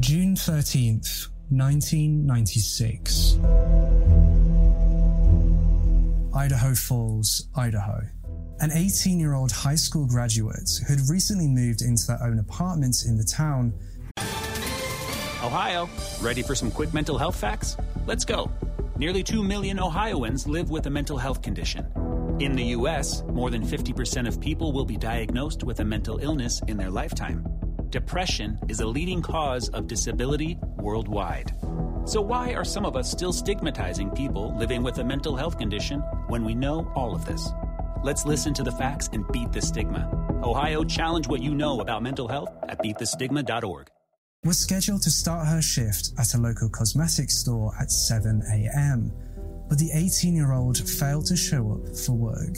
June 0.00 0.34
13th, 0.34 1.28
1996. 1.50 3.38
Idaho 6.34 6.74
Falls, 6.74 7.48
Idaho. 7.54 8.00
An 8.60 8.72
18 8.72 9.20
year 9.20 9.34
old 9.34 9.52
high 9.52 9.74
school 9.74 10.06
graduate 10.06 10.70
who 10.86 10.94
had 10.94 11.02
recently 11.10 11.46
moved 11.46 11.82
into 11.82 12.06
their 12.06 12.22
own 12.22 12.38
apartment 12.38 13.04
in 13.06 13.18
the 13.18 13.24
town. 13.24 13.74
Ohio, 15.44 15.86
ready 16.22 16.42
for 16.42 16.54
some 16.54 16.70
quick 16.70 16.94
mental 16.94 17.18
health 17.18 17.36
facts? 17.36 17.76
Let's 18.06 18.24
go. 18.24 18.50
Nearly 18.96 19.22
2 19.22 19.42
million 19.42 19.78
Ohioans 19.78 20.46
live 20.46 20.70
with 20.70 20.86
a 20.86 20.90
mental 20.90 21.18
health 21.18 21.42
condition. 21.42 21.86
In 22.40 22.56
the 22.56 22.64
US, 22.76 23.22
more 23.24 23.50
than 23.50 23.62
50% 23.66 24.26
of 24.26 24.40
people 24.40 24.72
will 24.72 24.86
be 24.86 24.96
diagnosed 24.96 25.62
with 25.62 25.80
a 25.80 25.84
mental 25.84 26.16
illness 26.18 26.62
in 26.68 26.78
their 26.78 26.90
lifetime. 26.90 27.44
Depression 27.90 28.56
is 28.68 28.78
a 28.78 28.86
leading 28.86 29.20
cause 29.20 29.68
of 29.70 29.88
disability 29.88 30.56
worldwide. 30.76 31.52
So, 32.04 32.20
why 32.20 32.54
are 32.54 32.64
some 32.64 32.86
of 32.86 32.94
us 32.94 33.10
still 33.10 33.32
stigmatizing 33.32 34.10
people 34.10 34.56
living 34.56 34.84
with 34.84 34.98
a 34.98 35.04
mental 35.04 35.34
health 35.34 35.58
condition 35.58 35.98
when 36.28 36.44
we 36.44 36.54
know 36.54 36.90
all 36.94 37.16
of 37.16 37.26
this? 37.26 37.48
Let's 38.04 38.24
listen 38.24 38.54
to 38.54 38.62
the 38.62 38.70
facts 38.70 39.10
and 39.12 39.26
beat 39.32 39.52
the 39.52 39.60
stigma. 39.60 40.08
Ohio, 40.44 40.84
challenge 40.84 41.26
what 41.26 41.42
you 41.42 41.52
know 41.52 41.80
about 41.80 42.04
mental 42.04 42.28
health 42.28 42.50
at 42.68 42.78
beatthestigma.org. 42.78 43.88
Was 44.44 44.58
scheduled 44.58 45.02
to 45.02 45.10
start 45.10 45.48
her 45.48 45.60
shift 45.60 46.12
at 46.16 46.32
a 46.34 46.38
local 46.38 46.68
cosmetics 46.68 47.38
store 47.38 47.72
at 47.80 47.90
7 47.90 48.40
a.m., 48.52 49.12
but 49.68 49.78
the 49.78 49.90
18 49.92 50.36
year 50.36 50.52
old 50.52 50.78
failed 50.78 51.26
to 51.26 51.36
show 51.36 51.72
up 51.72 51.96
for 51.96 52.12
work. 52.12 52.56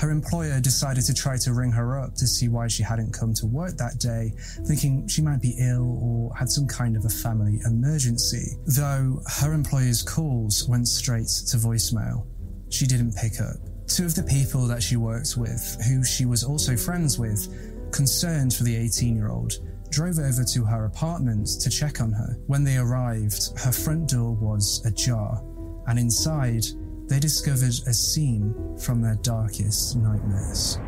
Her 0.00 0.10
employer 0.10 0.60
decided 0.60 1.04
to 1.04 1.14
try 1.14 1.36
to 1.36 1.52
ring 1.52 1.70
her 1.72 2.00
up 2.00 2.14
to 2.14 2.26
see 2.26 2.48
why 2.48 2.68
she 2.68 2.82
hadn't 2.82 3.12
come 3.12 3.34
to 3.34 3.44
work 3.44 3.76
that 3.76 3.98
day, 3.98 4.32
thinking 4.66 5.06
she 5.06 5.20
might 5.20 5.42
be 5.42 5.54
ill 5.58 5.98
or 6.02 6.34
had 6.34 6.48
some 6.48 6.66
kind 6.66 6.96
of 6.96 7.04
a 7.04 7.10
family 7.10 7.60
emergency. 7.66 8.56
Though 8.64 9.20
her 9.40 9.52
employer's 9.52 10.02
calls 10.02 10.66
went 10.66 10.88
straight 10.88 11.28
to 11.50 11.58
voicemail. 11.58 12.26
She 12.70 12.86
didn't 12.86 13.14
pick 13.14 13.42
up. 13.42 13.56
Two 13.88 14.06
of 14.06 14.14
the 14.14 14.22
people 14.22 14.66
that 14.68 14.82
she 14.82 14.96
worked 14.96 15.36
with, 15.36 15.76
who 15.86 16.02
she 16.02 16.24
was 16.24 16.44
also 16.44 16.78
friends 16.78 17.18
with, 17.18 17.92
concerned 17.92 18.54
for 18.54 18.64
the 18.64 18.74
18 18.74 19.14
year 19.14 19.28
old, 19.28 19.52
drove 19.90 20.18
over 20.18 20.44
to 20.44 20.64
her 20.64 20.86
apartment 20.86 21.46
to 21.60 21.68
check 21.68 22.00
on 22.00 22.10
her. 22.12 22.38
When 22.46 22.64
they 22.64 22.78
arrived, 22.78 23.58
her 23.58 23.72
front 23.72 24.08
door 24.08 24.32
was 24.32 24.82
ajar, 24.86 25.42
and 25.88 25.98
inside, 25.98 26.64
they 27.10 27.18
discovered 27.18 27.74
a 27.88 27.92
scene 27.92 28.54
from 28.78 29.02
their 29.02 29.16
darkest 29.16 29.96
nightmares. 29.96 30.78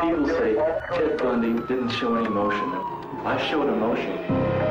People 0.00 0.26
say 0.28 0.54
Ted 0.94 1.18
Bundy 1.18 1.52
didn't 1.68 1.90
show 1.90 2.14
any 2.16 2.24
emotion. 2.24 2.72
I 3.26 3.46
showed 3.50 3.68
emotion. 3.68 4.65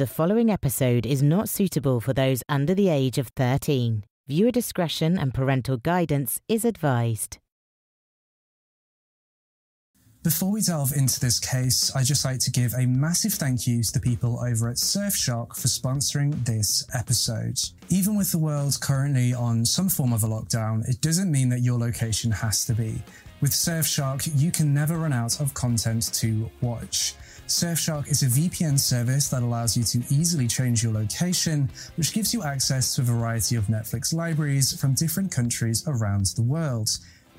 The 0.00 0.06
following 0.06 0.50
episode 0.50 1.04
is 1.04 1.22
not 1.22 1.50
suitable 1.50 2.00
for 2.00 2.14
those 2.14 2.42
under 2.48 2.74
the 2.74 2.88
age 2.88 3.18
of 3.18 3.28
13. 3.36 4.04
Viewer 4.28 4.50
discretion 4.50 5.18
and 5.18 5.34
parental 5.34 5.76
guidance 5.76 6.40
is 6.48 6.64
advised. 6.64 7.39
Before 10.22 10.52
we 10.52 10.60
delve 10.60 10.92
into 10.92 11.18
this 11.18 11.38
case, 11.38 11.90
I'd 11.96 12.04
just 12.04 12.26
like 12.26 12.40
to 12.40 12.50
give 12.50 12.74
a 12.74 12.84
massive 12.84 13.32
thank 13.32 13.66
you 13.66 13.82
to 13.82 13.90
the 13.90 14.00
people 14.00 14.38
over 14.44 14.68
at 14.68 14.76
Surfshark 14.76 15.56
for 15.56 15.66
sponsoring 15.66 16.44
this 16.44 16.86
episode. 16.92 17.58
Even 17.88 18.18
with 18.18 18.30
the 18.30 18.36
world 18.36 18.78
currently 18.82 19.32
on 19.32 19.64
some 19.64 19.88
form 19.88 20.12
of 20.12 20.22
a 20.22 20.26
lockdown, 20.26 20.86
it 20.86 21.00
doesn't 21.00 21.32
mean 21.32 21.48
that 21.48 21.60
your 21.60 21.78
location 21.78 22.30
has 22.30 22.66
to 22.66 22.74
be. 22.74 23.02
With 23.40 23.52
Surfshark, 23.52 24.30
you 24.38 24.50
can 24.50 24.74
never 24.74 24.98
run 24.98 25.14
out 25.14 25.40
of 25.40 25.54
content 25.54 26.12
to 26.16 26.50
watch. 26.60 27.14
Surfshark 27.46 28.10
is 28.10 28.22
a 28.22 28.26
VPN 28.26 28.78
service 28.78 29.28
that 29.30 29.42
allows 29.42 29.74
you 29.74 29.84
to 29.84 30.14
easily 30.14 30.46
change 30.46 30.84
your 30.84 30.92
location, 30.92 31.70
which 31.96 32.12
gives 32.12 32.34
you 32.34 32.42
access 32.42 32.94
to 32.94 33.00
a 33.00 33.04
variety 33.04 33.56
of 33.56 33.68
Netflix 33.68 34.12
libraries 34.12 34.78
from 34.78 34.92
different 34.92 35.32
countries 35.32 35.82
around 35.88 36.26
the 36.36 36.42
world. 36.42 36.90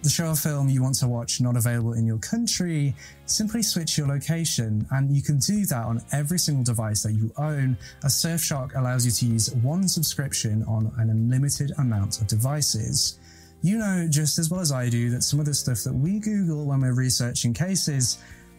The 0.04 0.10
show 0.10 0.30
or 0.30 0.36
film 0.36 0.68
you 0.68 0.82
want 0.82 0.96
to 0.96 1.08
watch 1.08 1.42
not 1.42 1.56
available 1.56 1.94
in 1.94 2.08
your 2.08 2.18
country, 2.18 2.96
simply 3.26 3.62
switch 3.62 4.00
your 4.00 4.08
location, 4.08 4.88
and 4.90 5.16
you 5.16 5.22
can 5.22 5.38
do 5.38 5.66
that 5.68 5.86
on 5.86 6.02
every 6.12 6.40
single 6.40 6.64
device 6.64 7.04
that 7.04 7.14
you 7.14 7.32
own, 7.38 7.78
as 8.04 8.16
Surfshark 8.16 8.76
allows 8.76 9.06
you 9.06 9.12
to 9.12 9.26
use 9.34 9.54
one 9.62 9.88
subscription 9.88 10.64
on 10.64 10.92
an 10.98 11.12
unlimited 11.12 11.72
amount 11.78 12.20
of 12.20 12.26
devices. 12.26 13.20
You 13.62 13.78
know 13.78 14.08
just 14.10 14.40
as 14.40 14.50
well 14.50 14.60
as 14.60 14.72
I 14.72 14.90
do 14.90 15.12
that 15.12 15.22
some 15.22 15.40
of 15.40 15.46
the 15.46 15.54
stuff 15.54 15.84
that 15.84 15.94
we 15.94 16.18
Google 16.18 16.66
when 16.66 16.82
we're 16.82 16.96
researching 16.96 17.54
cases 17.54 18.18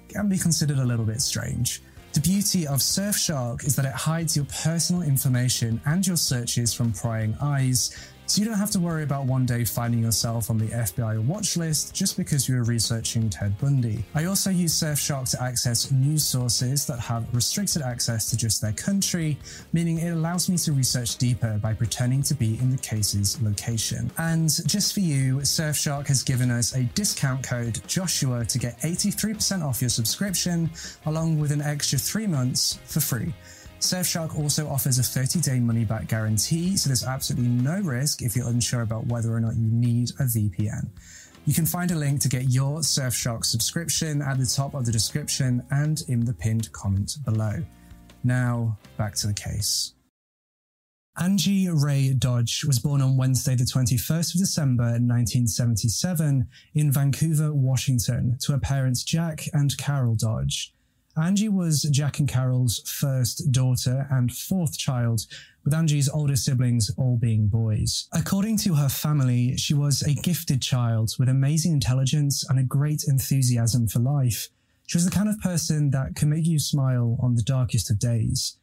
can 0.08 0.28
be 0.28 0.38
considered 0.38 0.78
a 0.78 0.84
little 0.84 1.04
bit 1.04 1.20
strange. 1.20 1.82
The 2.12 2.20
beauty 2.20 2.66
of 2.68 2.78
Surfshark 2.78 3.66
is 3.66 3.74
that 3.74 3.84
it 3.84 3.94
hides 3.94 4.36
your 4.36 4.44
personal 4.62 5.02
information 5.02 5.80
and 5.86 6.06
your 6.06 6.16
searches 6.16 6.72
from 6.72 6.92
prying 6.92 7.34
eyes, 7.40 7.96
so 8.26 8.40
you 8.40 8.48
don't 8.48 8.58
have 8.58 8.70
to 8.70 8.80
worry 8.80 9.02
about 9.02 9.26
one 9.26 9.44
day 9.44 9.64
finding 9.64 10.02
yourself 10.02 10.50
on 10.50 10.58
the 10.58 10.66
FBI 10.66 11.24
watch 11.24 11.56
list 11.56 11.94
just 11.94 12.16
because 12.16 12.48
you 12.48 12.56
were 12.56 12.62
researching 12.62 13.28
Ted 13.28 13.56
Bundy. 13.58 14.04
I 14.14 14.24
also 14.24 14.50
use 14.50 14.72
Surfshark 14.72 15.30
to 15.32 15.42
access 15.42 15.90
news 15.90 16.24
sources 16.24 16.86
that 16.86 16.98
have 16.98 17.26
restricted 17.34 17.82
access 17.82 18.30
to 18.30 18.36
just 18.36 18.62
their 18.62 18.72
country, 18.72 19.36
meaning 19.72 19.98
it 19.98 20.10
allows 20.10 20.48
me 20.48 20.56
to 20.58 20.72
research 20.72 21.16
deeper 21.16 21.58
by 21.58 21.74
pretending 21.74 22.22
to 22.24 22.34
be 22.34 22.58
in 22.58 22.70
the 22.70 22.78
case's 22.78 23.40
location. 23.42 24.10
And 24.18 24.48
just 24.66 24.94
for 24.94 25.00
you, 25.00 25.36
Surfshark 25.38 26.06
has 26.06 26.22
given 26.22 26.50
us 26.50 26.74
a 26.74 26.84
discount 26.94 27.42
code 27.42 27.80
Joshua 27.86 28.44
to 28.44 28.58
get 28.58 28.78
83% 28.80 29.62
off 29.62 29.80
your 29.80 29.90
subscription, 29.90 30.70
along 31.06 31.38
with 31.38 31.52
an 31.52 31.62
extra 31.62 31.98
three 31.98 32.26
months 32.26 32.78
for 32.84 33.00
free. 33.00 33.34
Surfshark 33.82 34.38
also 34.38 34.68
offers 34.68 35.00
a 35.00 35.02
30 35.02 35.40
day 35.40 35.58
money 35.58 35.84
back 35.84 36.06
guarantee, 36.06 36.76
so 36.76 36.88
there's 36.88 37.04
absolutely 37.04 37.48
no 37.48 37.80
risk 37.80 38.22
if 38.22 38.36
you're 38.36 38.46
unsure 38.46 38.82
about 38.82 39.06
whether 39.06 39.34
or 39.34 39.40
not 39.40 39.56
you 39.56 39.66
need 39.72 40.10
a 40.20 40.22
VPN. 40.22 40.88
You 41.46 41.52
can 41.52 41.66
find 41.66 41.90
a 41.90 41.96
link 41.96 42.20
to 42.20 42.28
get 42.28 42.44
your 42.44 42.78
Surfshark 42.78 43.44
subscription 43.44 44.22
at 44.22 44.38
the 44.38 44.46
top 44.46 44.74
of 44.74 44.86
the 44.86 44.92
description 44.92 45.66
and 45.72 46.00
in 46.06 46.24
the 46.24 46.32
pinned 46.32 46.70
comment 46.70 47.16
below. 47.24 47.54
Now, 48.22 48.78
back 48.96 49.16
to 49.16 49.26
the 49.26 49.34
case. 49.34 49.94
Angie 51.20 51.68
Ray 51.68 52.14
Dodge 52.14 52.64
was 52.64 52.78
born 52.78 53.02
on 53.02 53.16
Wednesday, 53.16 53.56
the 53.56 53.64
21st 53.64 54.34
of 54.34 54.40
December 54.40 54.84
1977, 54.84 56.48
in 56.74 56.92
Vancouver, 56.92 57.52
Washington, 57.52 58.38
to 58.42 58.52
her 58.52 58.60
parents 58.60 59.02
Jack 59.02 59.48
and 59.52 59.76
Carol 59.76 60.14
Dodge. 60.14 60.72
Angie 61.20 61.50
was 61.50 61.82
Jack 61.82 62.20
and 62.20 62.28
Carol's 62.28 62.80
first 62.88 63.52
daughter 63.52 64.06
and 64.10 64.32
fourth 64.32 64.78
child, 64.78 65.26
with 65.62 65.74
Angie's 65.74 66.08
older 66.08 66.36
siblings 66.36 66.90
all 66.96 67.18
being 67.18 67.48
boys. 67.48 68.08
According 68.14 68.56
to 68.58 68.74
her 68.74 68.88
family, 68.88 69.54
she 69.58 69.74
was 69.74 70.00
a 70.02 70.14
gifted 70.14 70.62
child 70.62 71.12
with 71.18 71.28
amazing 71.28 71.72
intelligence 71.72 72.48
and 72.48 72.58
a 72.58 72.64
great 72.64 73.04
enthusiasm 73.06 73.88
for 73.88 73.98
life. 73.98 74.48
She 74.86 74.96
was 74.96 75.04
the 75.04 75.10
kind 75.10 75.28
of 75.28 75.38
person 75.40 75.90
that 75.90 76.16
can 76.16 76.30
make 76.30 76.46
you 76.46 76.58
smile 76.58 77.18
on 77.20 77.34
the 77.34 77.42
darkest 77.42 77.90
of 77.90 77.98
days. 77.98 78.56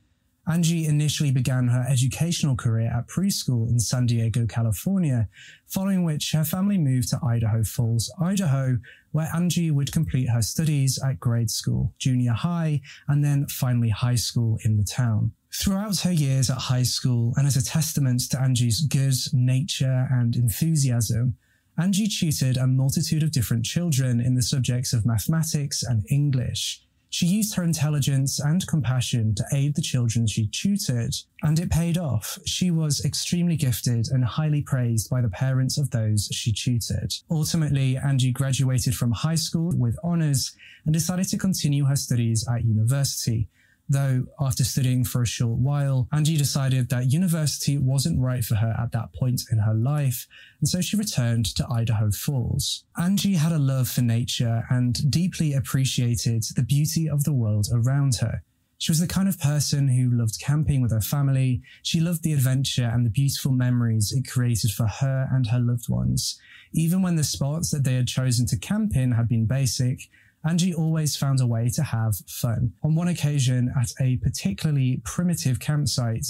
Angie 0.50 0.88
initially 0.88 1.30
began 1.30 1.68
her 1.68 1.86
educational 1.88 2.56
career 2.56 2.92
at 2.92 3.08
preschool 3.08 3.70
in 3.70 3.80
San 3.80 4.08
Diego, 4.08 4.48
California, 4.48 5.30
following 5.68 6.04
which 6.04 6.32
her 6.32 6.44
family 6.44 6.78
moved 6.80 7.10
to 7.10 7.20
Idaho 7.24 7.64
Falls, 7.64 8.12
Idaho, 8.20 8.80
where 9.12 9.30
Angie 9.36 9.70
would 9.70 9.92
complete 9.92 10.28
her 10.28 10.42
studies 10.42 10.98
at 11.06 11.20
grade 11.20 11.52
school, 11.52 11.94
junior 12.00 12.34
high, 12.34 12.82
and 13.08 13.24
then 13.24 13.46
finally 13.48 13.90
high 13.90 14.16
school 14.16 14.58
in 14.66 14.76
the 14.76 14.84
town. 14.84 15.32
Throughout 15.54 16.00
her 16.00 16.12
years 16.12 16.50
at 16.50 16.58
high 16.58 16.84
school, 16.84 17.34
and 17.38 17.46
as 17.46 17.56
a 17.56 17.64
testament 17.64 18.22
to 18.32 18.42
Angie's 18.42 18.82
good 18.82 19.14
nature 19.32 20.08
and 20.10 20.36
enthusiasm, 20.36 21.38
Angie 21.78 22.08
tutored 22.08 22.58
a 22.58 22.66
multitude 22.66 23.22
of 23.22 23.32
different 23.32 23.66
children 23.66 24.20
in 24.20 24.34
the 24.34 24.42
subjects 24.42 24.94
of 24.94 25.06
mathematics 25.06 25.84
and 25.84 26.06
English. 26.10 26.82
She 27.20 27.28
used 27.28 27.54
her 27.56 27.66
intelligence 27.66 28.40
and 28.40 28.66
compassion 28.66 29.36
to 29.36 29.44
aid 29.52 29.76
the 29.76 29.82
children 29.82 30.26
she 30.26 30.48
tutored, 30.48 31.14
and 31.44 31.60
it 31.60 31.70
paid 31.70 31.98
off. 31.98 32.40
She 32.46 32.72
was 32.72 33.04
extremely 33.04 33.58
gifted 33.58 34.08
and 34.08 34.24
highly 34.24 34.62
praised 34.62 35.10
by 35.10 35.20
the 35.20 35.28
parents 35.28 35.78
of 35.78 35.92
those 35.92 36.30
she 36.32 36.54
tutored. 36.54 37.14
Ultimately, 37.30 37.98
Angie 37.98 38.32
graduated 38.32 38.96
from 38.96 39.12
high 39.12 39.36
school 39.36 39.74
with 39.76 40.00
honours 40.02 40.56
and 40.86 40.94
decided 40.94 41.28
to 41.28 41.38
continue 41.38 41.84
her 41.84 41.98
studies 41.98 42.48
at 42.48 42.64
university. 42.64 43.50
Though, 43.92 44.28
after 44.40 44.64
studying 44.64 45.04
for 45.04 45.24
a 45.24 45.28
short 45.28 45.58
while, 45.58 46.08
Angie 46.12 46.38
decided 46.38 46.90
that 46.90 47.12
university 47.12 47.80
wasn't 47.80 48.22
right 48.22 48.44
for 48.44 48.54
her 48.56 48.76
at 48.80 48.92
that 48.92 49.14
point 49.14 49.42
in 49.52 49.58
her 49.58 49.74
life, 49.74 50.28
and 50.60 50.70
so 50.70 50.80
she 50.80 50.96
returned 50.96 51.48
to 51.56 51.68
Idaho 51.68 52.12
Falls. 52.12 52.84
Angie 52.98 53.34
had 53.34 53.52
a 53.52 53.58
love 53.58 53.90
for 53.90 54.02
nature 54.02 54.64
and 54.70 55.10
deeply 55.10 55.54
appreciated 55.54 56.44
the 56.56 56.62
beauty 56.62 57.10
of 57.10 57.24
the 57.24 57.34
world 57.34 57.68
around 57.74 58.18
her. 58.18 58.44
She 58.78 58.92
was 58.92 59.00
the 59.00 59.08
kind 59.08 59.28
of 59.28 59.40
person 59.40 59.90
who 59.90 60.10
loved 60.10 60.40
camping 60.40 60.82
with 60.82 60.92
her 60.92 61.02
family. 61.02 61.62
She 61.84 62.00
loved 62.00 62.24
the 62.24 62.32
adventure 62.34 62.90
and 62.94 63.06
the 63.06 63.10
beautiful 63.10 63.52
memories 63.52 64.14
it 64.14 64.26
created 64.26 64.72
for 64.72 64.88
her 64.88 65.28
and 65.32 65.48
her 65.48 65.60
loved 65.60 65.90
ones. 65.90 66.40
Even 66.74 67.02
when 67.02 67.16
the 67.16 67.24
spots 67.24 67.72
that 67.72 67.84
they 67.84 67.96
had 67.96 68.08
chosen 68.08 68.46
to 68.46 68.58
camp 68.58 68.96
in 68.96 69.12
had 69.12 69.28
been 69.28 69.48
basic, 69.48 70.10
Angie 70.46 70.74
always 70.74 71.18
found 71.18 71.42
a 71.42 71.48
way 71.48 71.70
to 71.70 71.84
have 71.84 72.16
fun. 72.28 72.72
On 72.84 72.96
one 72.96 73.10
occasion, 73.10 73.74
at 73.80 73.92
a 74.00 74.18
particularly 74.18 75.02
primitive 75.04 75.60
campsite, 75.60 76.26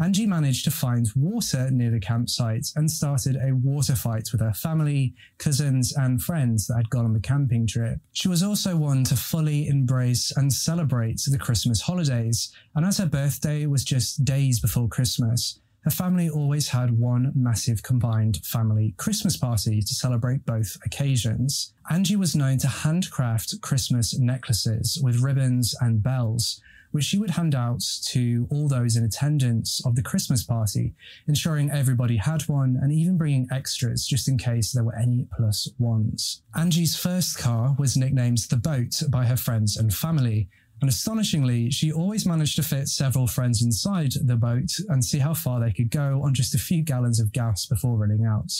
Angie 0.00 0.26
managed 0.26 0.64
to 0.64 0.70
find 0.72 1.08
water 1.14 1.70
near 1.70 1.90
the 1.90 2.00
campsite 2.00 2.66
and 2.74 2.90
started 2.90 3.36
a 3.36 3.54
water 3.54 3.94
fight 3.94 4.28
with 4.32 4.40
her 4.40 4.52
family, 4.52 5.14
cousins, 5.38 5.92
and 5.96 6.20
friends 6.20 6.66
that 6.66 6.76
had 6.76 6.90
gone 6.90 7.04
on 7.04 7.12
the 7.12 7.20
camping 7.20 7.66
trip. 7.66 8.00
She 8.12 8.26
was 8.28 8.42
also 8.42 8.76
one 8.76 9.04
to 9.04 9.16
fully 9.16 9.68
embrace 9.68 10.32
and 10.36 10.52
celebrate 10.52 11.20
the 11.24 11.38
Christmas 11.38 11.80
holidays, 11.80 12.52
and 12.74 12.84
as 12.84 12.98
her 12.98 13.06
birthday 13.06 13.66
was 13.66 13.84
just 13.84 14.24
days 14.24 14.58
before 14.58 14.88
Christmas, 14.88 15.60
her 15.82 15.90
family 15.90 16.30
always 16.30 16.68
had 16.68 16.98
one 16.98 17.32
massive 17.34 17.82
combined 17.82 18.40
family 18.44 18.94
Christmas 18.98 19.36
party 19.36 19.80
to 19.80 19.94
celebrate 19.94 20.46
both 20.46 20.76
occasions. 20.84 21.74
Angie 21.90 22.16
was 22.16 22.36
known 22.36 22.58
to 22.58 22.68
handcraft 22.68 23.60
Christmas 23.60 24.16
necklaces 24.16 25.00
with 25.02 25.22
ribbons 25.22 25.74
and 25.80 26.02
bells, 26.02 26.60
which 26.92 27.04
she 27.04 27.18
would 27.18 27.30
hand 27.30 27.54
out 27.54 27.82
to 28.04 28.46
all 28.50 28.68
those 28.68 28.94
in 28.96 29.04
attendance 29.04 29.84
of 29.84 29.96
the 29.96 30.02
Christmas 30.02 30.44
party, 30.44 30.94
ensuring 31.26 31.70
everybody 31.70 32.16
had 32.16 32.42
one 32.42 32.78
and 32.80 32.92
even 32.92 33.16
bringing 33.16 33.48
extras 33.50 34.06
just 34.06 34.28
in 34.28 34.38
case 34.38 34.70
there 34.70 34.84
were 34.84 34.94
any 34.94 35.26
plus 35.36 35.68
ones. 35.78 36.42
Angie's 36.54 36.96
first 36.96 37.38
car 37.38 37.74
was 37.78 37.96
nicknamed 37.96 38.38
the 38.38 38.56
boat 38.56 39.02
by 39.08 39.24
her 39.24 39.36
friends 39.36 39.76
and 39.76 39.92
family, 39.92 40.48
and 40.82 40.88
astonishingly, 40.88 41.70
she 41.70 41.92
always 41.92 42.26
managed 42.26 42.56
to 42.56 42.62
fit 42.64 42.88
several 42.88 43.28
friends 43.28 43.62
inside 43.62 44.14
the 44.20 44.34
boat 44.34 44.76
and 44.88 45.04
see 45.04 45.20
how 45.20 45.32
far 45.32 45.60
they 45.60 45.72
could 45.72 45.92
go 45.92 46.20
on 46.24 46.34
just 46.34 46.56
a 46.56 46.58
few 46.58 46.82
gallons 46.82 47.20
of 47.20 47.32
gas 47.32 47.66
before 47.66 47.96
running 47.96 48.26
out. 48.26 48.52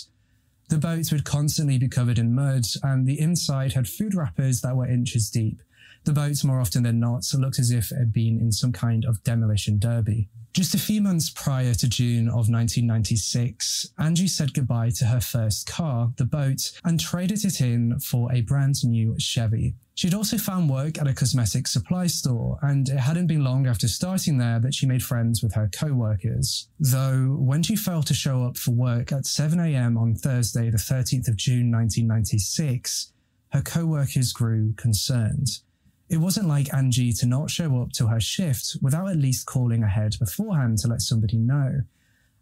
The 0.68 0.78
boats 0.78 1.10
would 1.10 1.24
constantly 1.24 1.78
be 1.78 1.88
covered 1.88 2.20
in 2.20 2.32
mud, 2.32 2.64
and 2.84 3.08
the 3.08 3.18
inside 3.18 3.72
had 3.72 3.88
food 3.88 4.14
wrappers 4.14 4.60
that 4.60 4.76
were 4.76 4.86
inches 4.86 5.30
deep. 5.30 5.60
The 6.04 6.12
boat, 6.12 6.42
more 6.44 6.60
often 6.60 6.82
than 6.82 6.98
not, 6.98 7.24
looked 7.34 7.58
as 7.58 7.70
if 7.70 7.92
it 7.92 7.98
had 7.98 8.12
been 8.12 8.40
in 8.40 8.50
some 8.52 8.72
kind 8.72 9.04
of 9.04 9.22
demolition 9.22 9.78
derby. 9.78 10.28
Just 10.52 10.74
a 10.74 10.78
few 10.78 11.00
months 11.00 11.30
prior 11.30 11.72
to 11.72 11.88
June 11.88 12.28
of 12.28 12.50
1996, 12.50 13.94
Angie 13.98 14.28
said 14.28 14.52
goodbye 14.52 14.90
to 14.96 15.06
her 15.06 15.20
first 15.20 15.66
car, 15.66 16.12
the 16.18 16.26
boat, 16.26 16.72
and 16.84 17.00
traded 17.00 17.42
it 17.46 17.62
in 17.62 17.98
for 18.00 18.30
a 18.30 18.42
brand 18.42 18.84
new 18.84 19.14
Chevy. 19.18 19.74
She'd 19.94 20.12
also 20.12 20.36
found 20.36 20.68
work 20.68 20.98
at 20.98 21.06
a 21.06 21.14
cosmetic 21.14 21.66
supply 21.66 22.06
store, 22.06 22.58
and 22.60 22.86
it 22.90 22.98
hadn't 22.98 23.28
been 23.28 23.44
long 23.44 23.66
after 23.66 23.88
starting 23.88 24.36
there 24.36 24.58
that 24.58 24.74
she 24.74 24.84
made 24.84 25.02
friends 25.02 25.42
with 25.42 25.54
her 25.54 25.70
co 25.72 25.94
workers. 25.94 26.68
Though, 26.78 27.36
when 27.38 27.62
she 27.62 27.74
failed 27.74 28.06
to 28.08 28.14
show 28.14 28.44
up 28.44 28.58
for 28.58 28.72
work 28.72 29.10
at 29.10 29.24
7am 29.24 29.98
on 29.98 30.16
Thursday, 30.16 30.68
the 30.68 30.76
13th 30.76 31.28
of 31.28 31.36
June 31.36 31.70
1996, 31.70 33.12
her 33.52 33.62
co 33.62 33.86
workers 33.86 34.34
grew 34.34 34.74
concerned. 34.74 35.60
It 36.12 36.20
wasn't 36.20 36.46
like 36.46 36.74
Angie 36.74 37.14
to 37.14 37.26
not 37.26 37.48
show 37.48 37.80
up 37.80 37.92
to 37.92 38.06
her 38.08 38.20
shift 38.20 38.76
without 38.82 39.08
at 39.08 39.16
least 39.16 39.46
calling 39.46 39.82
ahead 39.82 40.14
beforehand 40.18 40.76
to 40.80 40.88
let 40.88 41.00
somebody 41.00 41.38
know. 41.38 41.80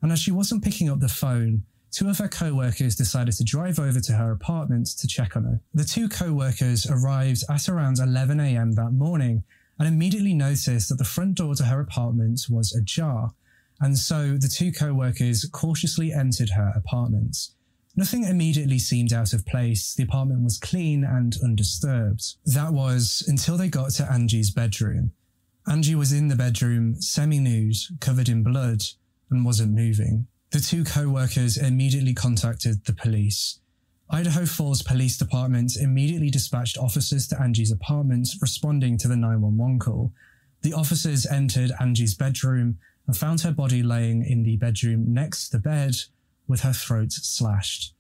And 0.03 0.11
as 0.11 0.19
she 0.19 0.33
wasn't 0.33 0.65
picking 0.65 0.91
up 0.91 0.99
the 0.99 1.09
phone, 1.09 1.63
two 1.93 2.09
of 2.09 2.19
her 2.19 2.27
co-workers 2.27 2.97
decided 2.97 3.37
to 3.37 3.45
drive 3.45 3.79
over 3.79 4.01
to 4.01 4.13
her 4.15 4.33
apartment 4.33 4.89
to 4.99 5.07
check 5.07 5.37
on 5.37 5.45
her. 5.45 5.61
The 5.73 5.85
two 5.85 6.09
co-workers 6.09 6.85
arrived 6.91 7.45
at 7.49 7.69
around 7.69 8.01
11 8.01 8.41
a.m. 8.41 8.73
that 8.73 8.91
morning 8.91 9.45
and 9.79 9.87
immediately 9.87 10.35
noticed 10.35 10.89
that 10.89 10.99
the 10.99 11.05
front 11.05 11.37
door 11.37 11.55
to 11.55 11.63
her 11.63 11.79
apartment 11.79 12.41
was 12.51 12.75
ajar. 12.75 13.35
And 13.81 13.97
so 13.97 14.37
the 14.37 14.49
two 14.49 14.73
co-workers 14.73 15.49
cautiously 15.53 16.13
entered 16.13 16.51
her 16.51 16.73
apartment. 16.75 17.37
Nothing 17.97 18.25
immediately 18.25 18.79
seemed 18.79 19.13
out 19.13 19.33
of 19.33 19.47
place. 19.47 19.95
The 19.95 20.05
apartment 20.05 20.43
was 20.43 20.59
clean 20.59 21.05
and 21.05 21.37
undisturbed. 21.43 22.37
That 22.47 22.73
was 22.73 23.25
until 23.27 23.57
they 23.57 23.69
got 23.69 23.91
to 23.93 24.11
Angie's 24.11 24.51
bedroom. 24.51 25.13
Angie 25.67 25.95
was 25.95 26.13
in 26.13 26.29
the 26.29 26.37
bedroom, 26.37 27.01
semi 27.01 27.39
nude, 27.39 27.77
covered 28.01 28.29
in 28.29 28.43
blood, 28.43 28.83
and 29.31 29.45
wasn't 29.45 29.75
moving. 29.75 30.27
The 30.51 30.61
two 30.61 30.85
co 30.85 31.09
workers 31.09 31.57
immediately 31.57 32.15
contacted 32.15 32.85
the 32.85 32.93
police. 32.93 33.61
Idaho 34.11 34.45
Falls 34.45 34.83
Police 34.83 35.17
Department 35.17 35.77
immediately 35.77 36.31
dispatched 36.31 36.77
officers 36.77 37.29
to 37.29 37.41
Angie's 37.41 37.71
apartment, 37.71 38.29
responding 38.41 38.99
to 38.99 39.09
the 39.09 39.17
911 39.17 39.79
call. 39.79 40.13
The 40.63 40.73
officers 40.73 41.27
entered 41.27 41.71
Angie's 41.79 42.15
bedroom 42.15 42.79
and 43.07 43.17
found 43.17 43.43
her 43.43 43.53
body 43.53 43.83
laying 43.83 44.25
in 44.25 44.43
the 44.43 44.57
bedroom 44.57 45.13
next 45.13 45.51
to 45.51 45.57
the 45.57 45.63
bed, 45.63 45.95
with 46.51 46.61
her 46.61 46.73
throat 46.73 47.13
slashed. 47.13 47.95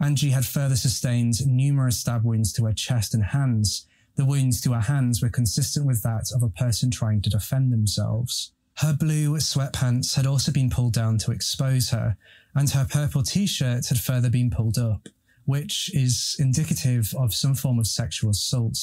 Angie 0.00 0.30
had 0.30 0.46
further 0.46 0.76
sustained 0.76 1.46
numerous 1.46 1.98
stab 1.98 2.24
wounds 2.24 2.52
to 2.54 2.64
her 2.64 2.72
chest 2.72 3.12
and 3.12 3.22
hands. 3.22 3.86
The 4.16 4.24
wounds 4.24 4.60
to 4.62 4.72
her 4.72 4.80
hands 4.80 5.22
were 5.22 5.28
consistent 5.28 5.86
with 5.86 6.02
that 6.02 6.32
of 6.34 6.42
a 6.42 6.48
person 6.48 6.90
trying 6.90 7.20
to 7.22 7.30
defend 7.30 7.70
themselves. 7.70 8.52
Her 8.78 8.94
blue 8.94 9.36
sweatpants 9.36 10.14
had 10.14 10.26
also 10.26 10.50
been 10.52 10.70
pulled 10.70 10.94
down 10.94 11.18
to 11.18 11.32
expose 11.32 11.90
her, 11.90 12.16
and 12.54 12.70
her 12.70 12.86
purple 12.88 13.22
t 13.22 13.46
shirt 13.46 13.86
had 13.88 13.98
further 13.98 14.30
been 14.30 14.50
pulled 14.50 14.78
up, 14.78 15.06
which 15.44 15.90
is 15.94 16.34
indicative 16.38 17.12
of 17.18 17.34
some 17.34 17.54
form 17.54 17.78
of 17.78 17.86
sexual 17.86 18.30
assault. 18.30 18.78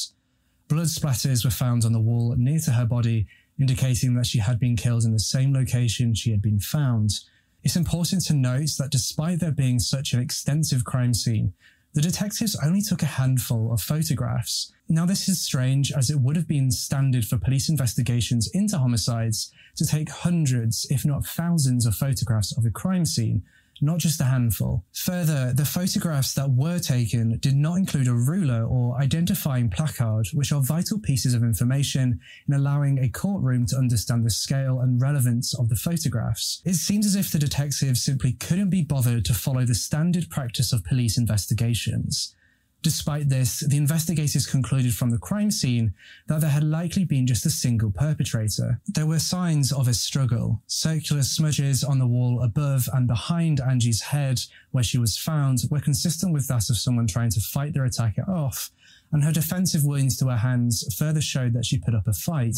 Blood 0.68 0.88
splatters 0.88 1.44
were 1.44 1.52
found 1.52 1.84
on 1.84 1.94
the 1.94 2.00
wall 2.00 2.36
near 2.38 2.60
to 2.60 2.72
her 2.72 2.86
body, 2.86 3.26
indicating 3.60 4.14
that 4.16 4.28
she 4.28 4.38
had 4.38 4.60
been 4.60 4.76
killed 4.76 5.04
in 5.04 5.14
the 5.14 5.20
same 5.20 5.52
location 5.52 6.14
she 6.14 6.30
had 6.30 6.42
been 6.42 6.60
found, 6.60 7.22
it's 7.64 7.76
important 7.76 8.26
to 8.26 8.34
note 8.34 8.70
that 8.78 8.92
despite 8.92 9.40
there 9.40 9.52
being 9.52 9.80
such 9.80 10.14
an 10.14 10.20
extensive 10.20 10.86
crime 10.86 11.14
scene, 11.14 11.54
the 11.94 12.02
detectives 12.02 12.56
only 12.64 12.82
took 12.82 13.02
a 13.02 13.08
handful 13.08 13.74
of 13.74 13.82
photographs. 13.82 14.72
Now, 14.88 15.06
this 15.06 15.28
is 15.28 15.42
strange 15.42 15.92
as 15.92 16.10
it 16.10 16.20
would 16.20 16.36
have 16.36 16.48
been 16.48 16.70
standard 16.72 17.26
for 17.26 17.38
police 17.38 17.70
investigations 17.70 18.50
into 18.54 18.78
homicides 18.78 19.52
to 19.78 19.86
take 19.86 20.10
hundreds, 20.10 20.86
if 20.90 21.06
not 21.06 21.26
thousands, 21.26 21.86
of 21.86 21.96
photographs 21.96 22.56
of 22.56 22.66
a 22.66 22.70
crime 22.70 23.06
scene, 23.06 23.44
not 23.82 24.00
just 24.00 24.22
a 24.22 24.26
handful. 24.26 24.84
Further, 24.94 25.54
the 25.54 25.66
photographs 25.66 26.34
that 26.34 26.50
were 26.50 26.80
taken 26.80 27.38
did 27.40 27.56
not 27.56 27.76
include 27.76 28.08
a 28.08 28.14
ruler 28.14 28.64
or 28.64 28.98
identifying 28.98 29.70
placard, 29.70 30.28
which 30.34 30.52
are 30.52 30.62
vital 30.62 31.00
pieces 31.00 31.34
of 31.34 31.44
information 31.44 32.20
in 32.48 32.54
allowing 32.54 33.00
a 33.00 33.10
courtroom 33.10 33.66
to 33.68 33.78
understand 33.78 34.26
the 34.26 34.30
scale 34.30 34.80
and 34.80 35.02
relevance 35.02 35.58
of 35.58 35.70
the 35.70 35.76
photographs. 35.76 36.62
It 36.66 36.76
seems 36.76 37.06
as 37.06 37.16
if 37.16 37.32
the 37.32 37.40
detectives 37.40 38.04
simply 38.04 38.34
couldn't 38.34 38.70
be 38.70 38.84
bothered 38.84 39.26
to 39.26 39.34
follow 39.34 39.66
the 39.66 39.76
standard 39.76 40.30
practice 40.30 40.74
of 40.74 40.84
police 40.84 41.18
investigations. 41.18 42.36
Despite 42.84 43.28
this, 43.28 43.62
the 43.62 43.76
investigators 43.76 44.46
concluded 44.46 44.94
from 44.94 45.10
the 45.10 45.18
crime 45.18 45.50
scene 45.50 45.94
that 46.28 46.42
there 46.42 46.50
had 46.50 46.64
likely 46.64 47.06
been 47.06 47.26
just 47.26 47.46
a 47.46 47.50
single 47.50 47.92
perpetrator. 47.92 48.80
There 48.88 49.08
were 49.08 49.20
signs 49.20 49.72
of 49.72 49.88
a 49.88 49.94
struggle. 49.94 50.62
Circular 50.68 51.24
smudges 51.24 51.84
on 51.84 51.98
the 51.98 52.08
wall 52.08 52.42
above 52.44 52.88
and 52.94 53.08
behind 53.08 53.60
Angie's 53.60 54.02
head, 54.02 54.40
where 54.72 54.84
she 54.84 55.00
was 55.00 55.18
found, 55.18 55.62
were 55.72 55.80
consistent 55.80 56.34
with 56.34 56.48
that 56.48 56.70
of 56.70 56.78
someone 56.78 57.08
trying 57.08 57.32
to 57.32 57.42
fight 57.42 57.74
their 57.74 57.86
attacker 57.86 58.30
off, 58.30 58.72
and 59.12 59.24
her 59.24 59.32
defensive 59.32 59.84
wounds 59.84 60.16
to 60.18 60.28
her 60.28 60.38
hands 60.38 60.96
further 60.98 61.22
showed 61.22 61.54
that 61.54 61.66
she 61.66 61.80
put 61.80 61.96
up 61.96 62.08
a 62.08 62.14
fight. 62.14 62.58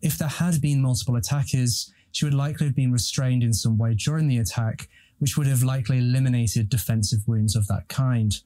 If 0.00 0.16
there 0.16 0.28
had 0.28 0.60
been 0.60 0.80
multiple 0.80 1.16
attackers, 1.16 1.92
she 2.12 2.24
would 2.24 2.34
likely 2.34 2.66
have 2.66 2.76
been 2.76 2.92
restrained 2.92 3.42
in 3.42 3.52
some 3.52 3.76
way 3.76 3.94
during 3.94 4.26
the 4.26 4.38
attack, 4.38 4.88
which 5.18 5.36
would 5.36 5.46
have 5.46 5.62
likely 5.62 5.98
eliminated 5.98 6.70
defensive 6.70 7.20
wounds 7.28 7.54
of 7.54 7.66
that 7.66 7.88
kind. 7.88 8.40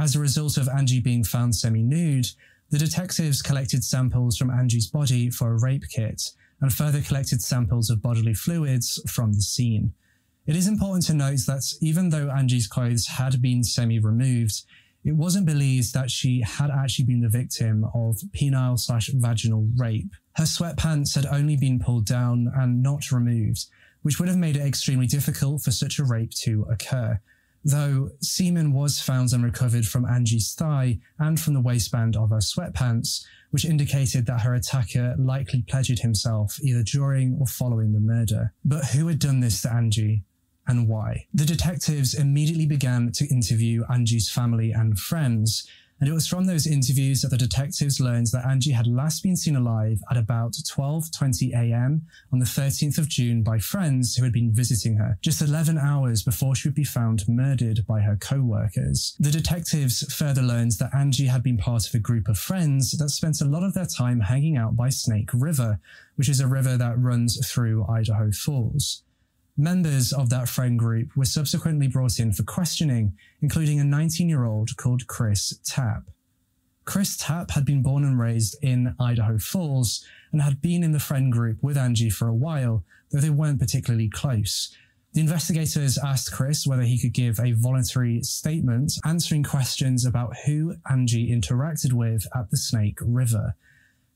As 0.00 0.16
a 0.16 0.18
result 0.18 0.56
of 0.56 0.66
Angie 0.66 0.98
being 0.98 1.24
found 1.24 1.54
semi 1.54 1.82
nude, 1.82 2.26
the 2.70 2.78
detectives 2.78 3.42
collected 3.42 3.84
samples 3.84 4.38
from 4.38 4.48
Angie's 4.50 4.86
body 4.86 5.28
for 5.28 5.52
a 5.52 5.60
rape 5.60 5.84
kit 5.90 6.22
and 6.62 6.72
further 6.72 7.02
collected 7.02 7.42
samples 7.42 7.90
of 7.90 8.00
bodily 8.00 8.32
fluids 8.32 8.98
from 9.06 9.34
the 9.34 9.42
scene. 9.42 9.92
It 10.46 10.56
is 10.56 10.66
important 10.66 11.04
to 11.08 11.12
note 11.12 11.40
that 11.46 11.70
even 11.82 12.08
though 12.08 12.30
Angie's 12.30 12.66
clothes 12.66 13.08
had 13.08 13.42
been 13.42 13.62
semi 13.62 13.98
removed, 13.98 14.62
it 15.04 15.12
wasn't 15.12 15.44
believed 15.44 15.92
that 15.92 16.10
she 16.10 16.40
had 16.40 16.70
actually 16.70 17.04
been 17.04 17.20
the 17.20 17.28
victim 17.28 17.84
of 17.94 18.16
penile 18.34 18.78
slash 18.78 19.10
vaginal 19.12 19.68
rape. 19.76 20.14
Her 20.36 20.44
sweatpants 20.44 21.14
had 21.14 21.26
only 21.26 21.58
been 21.58 21.78
pulled 21.78 22.06
down 22.06 22.50
and 22.56 22.82
not 22.82 23.12
removed, 23.12 23.66
which 24.00 24.18
would 24.18 24.30
have 24.30 24.38
made 24.38 24.56
it 24.56 24.66
extremely 24.66 25.06
difficult 25.06 25.60
for 25.60 25.72
such 25.72 25.98
a 25.98 26.04
rape 26.04 26.30
to 26.36 26.66
occur 26.70 27.20
though 27.64 28.10
semen 28.20 28.72
was 28.72 29.00
found 29.00 29.32
and 29.32 29.44
recovered 29.44 29.86
from 29.86 30.04
Angie's 30.04 30.54
thigh 30.54 30.98
and 31.18 31.38
from 31.38 31.54
the 31.54 31.60
waistband 31.60 32.16
of 32.16 32.30
her 32.30 32.36
sweatpants, 32.36 33.24
which 33.50 33.64
indicated 33.64 34.26
that 34.26 34.40
her 34.42 34.54
attacker 34.54 35.14
likely 35.18 35.62
pledged 35.62 36.00
himself 36.00 36.58
either 36.62 36.82
during 36.82 37.36
or 37.38 37.46
following 37.46 37.92
the 37.92 38.00
murder. 38.00 38.52
But 38.64 38.86
who 38.86 39.08
had 39.08 39.18
done 39.18 39.40
this 39.40 39.62
to 39.62 39.72
Angie? 39.72 40.24
and 40.66 40.88
why. 40.88 41.26
The 41.34 41.44
detectives 41.44 42.14
immediately 42.14 42.66
began 42.66 43.10
to 43.12 43.26
interview 43.26 43.82
Angie's 43.90 44.30
family 44.30 44.70
and 44.70 44.98
friends, 44.98 45.66
and 46.00 46.08
it 46.08 46.12
was 46.12 46.26
from 46.26 46.46
those 46.46 46.66
interviews 46.66 47.20
that 47.20 47.28
the 47.28 47.36
detectives 47.36 48.00
learned 48.00 48.28
that 48.28 48.46
Angie 48.46 48.72
had 48.72 48.86
last 48.86 49.22
been 49.22 49.36
seen 49.36 49.56
alive 49.56 50.00
at 50.10 50.16
about 50.16 50.52
12:20 50.52 51.52
a.m. 51.52 52.06
on 52.32 52.38
the 52.38 52.46
13th 52.46 52.96
of 52.96 53.08
June 53.08 53.42
by 53.42 53.58
friends 53.58 54.16
who 54.16 54.24
had 54.24 54.32
been 54.32 54.52
visiting 54.52 54.96
her, 54.96 55.18
just 55.20 55.42
11 55.42 55.76
hours 55.76 56.22
before 56.22 56.54
she 56.54 56.68
would 56.68 56.74
be 56.74 56.84
found 56.84 57.28
murdered 57.28 57.86
by 57.86 58.00
her 58.00 58.16
co-workers. 58.16 59.14
The 59.20 59.30
detectives 59.30 60.12
further 60.12 60.42
learned 60.42 60.72
that 60.78 60.94
Angie 60.94 61.26
had 61.26 61.42
been 61.42 61.58
part 61.58 61.86
of 61.86 61.94
a 61.94 61.98
group 61.98 62.28
of 62.28 62.38
friends 62.38 62.92
that 62.92 63.10
spent 63.10 63.40
a 63.40 63.44
lot 63.44 63.62
of 63.62 63.74
their 63.74 63.86
time 63.86 64.20
hanging 64.20 64.56
out 64.56 64.76
by 64.76 64.88
Snake 64.88 65.30
River, 65.34 65.80
which 66.16 66.28
is 66.28 66.40
a 66.40 66.46
river 66.46 66.76
that 66.76 66.98
runs 66.98 67.46
through 67.46 67.86
Idaho 67.86 68.30
Falls. 68.32 69.02
Members 69.56 70.12
of 70.12 70.30
that 70.30 70.48
friend 70.48 70.78
group 70.78 71.16
were 71.16 71.24
subsequently 71.24 71.88
brought 71.88 72.18
in 72.18 72.32
for 72.32 72.42
questioning, 72.44 73.16
including 73.42 73.80
a 73.80 73.84
19 73.84 74.28
year 74.28 74.44
old 74.44 74.76
called 74.76 75.06
Chris 75.06 75.58
Tapp. 75.64 76.04
Chris 76.84 77.16
Tapp 77.16 77.50
had 77.52 77.64
been 77.64 77.82
born 77.82 78.04
and 78.04 78.18
raised 78.18 78.56
in 78.62 78.94
Idaho 78.98 79.38
Falls 79.38 80.04
and 80.32 80.42
had 80.42 80.60
been 80.60 80.82
in 80.82 80.92
the 80.92 80.98
friend 80.98 81.30
group 81.30 81.62
with 81.62 81.76
Angie 81.76 82.10
for 82.10 82.28
a 82.28 82.34
while, 82.34 82.84
though 83.10 83.20
they 83.20 83.30
weren't 83.30 83.60
particularly 83.60 84.08
close. 84.08 84.74
The 85.12 85.20
investigators 85.20 85.98
asked 85.98 86.32
Chris 86.32 86.66
whether 86.66 86.82
he 86.82 86.98
could 86.98 87.12
give 87.12 87.40
a 87.40 87.52
voluntary 87.52 88.22
statement 88.22 88.92
answering 89.04 89.42
questions 89.42 90.04
about 90.04 90.36
who 90.46 90.76
Angie 90.88 91.30
interacted 91.30 91.92
with 91.92 92.26
at 92.34 92.50
the 92.50 92.56
Snake 92.56 92.98
River. 93.02 93.54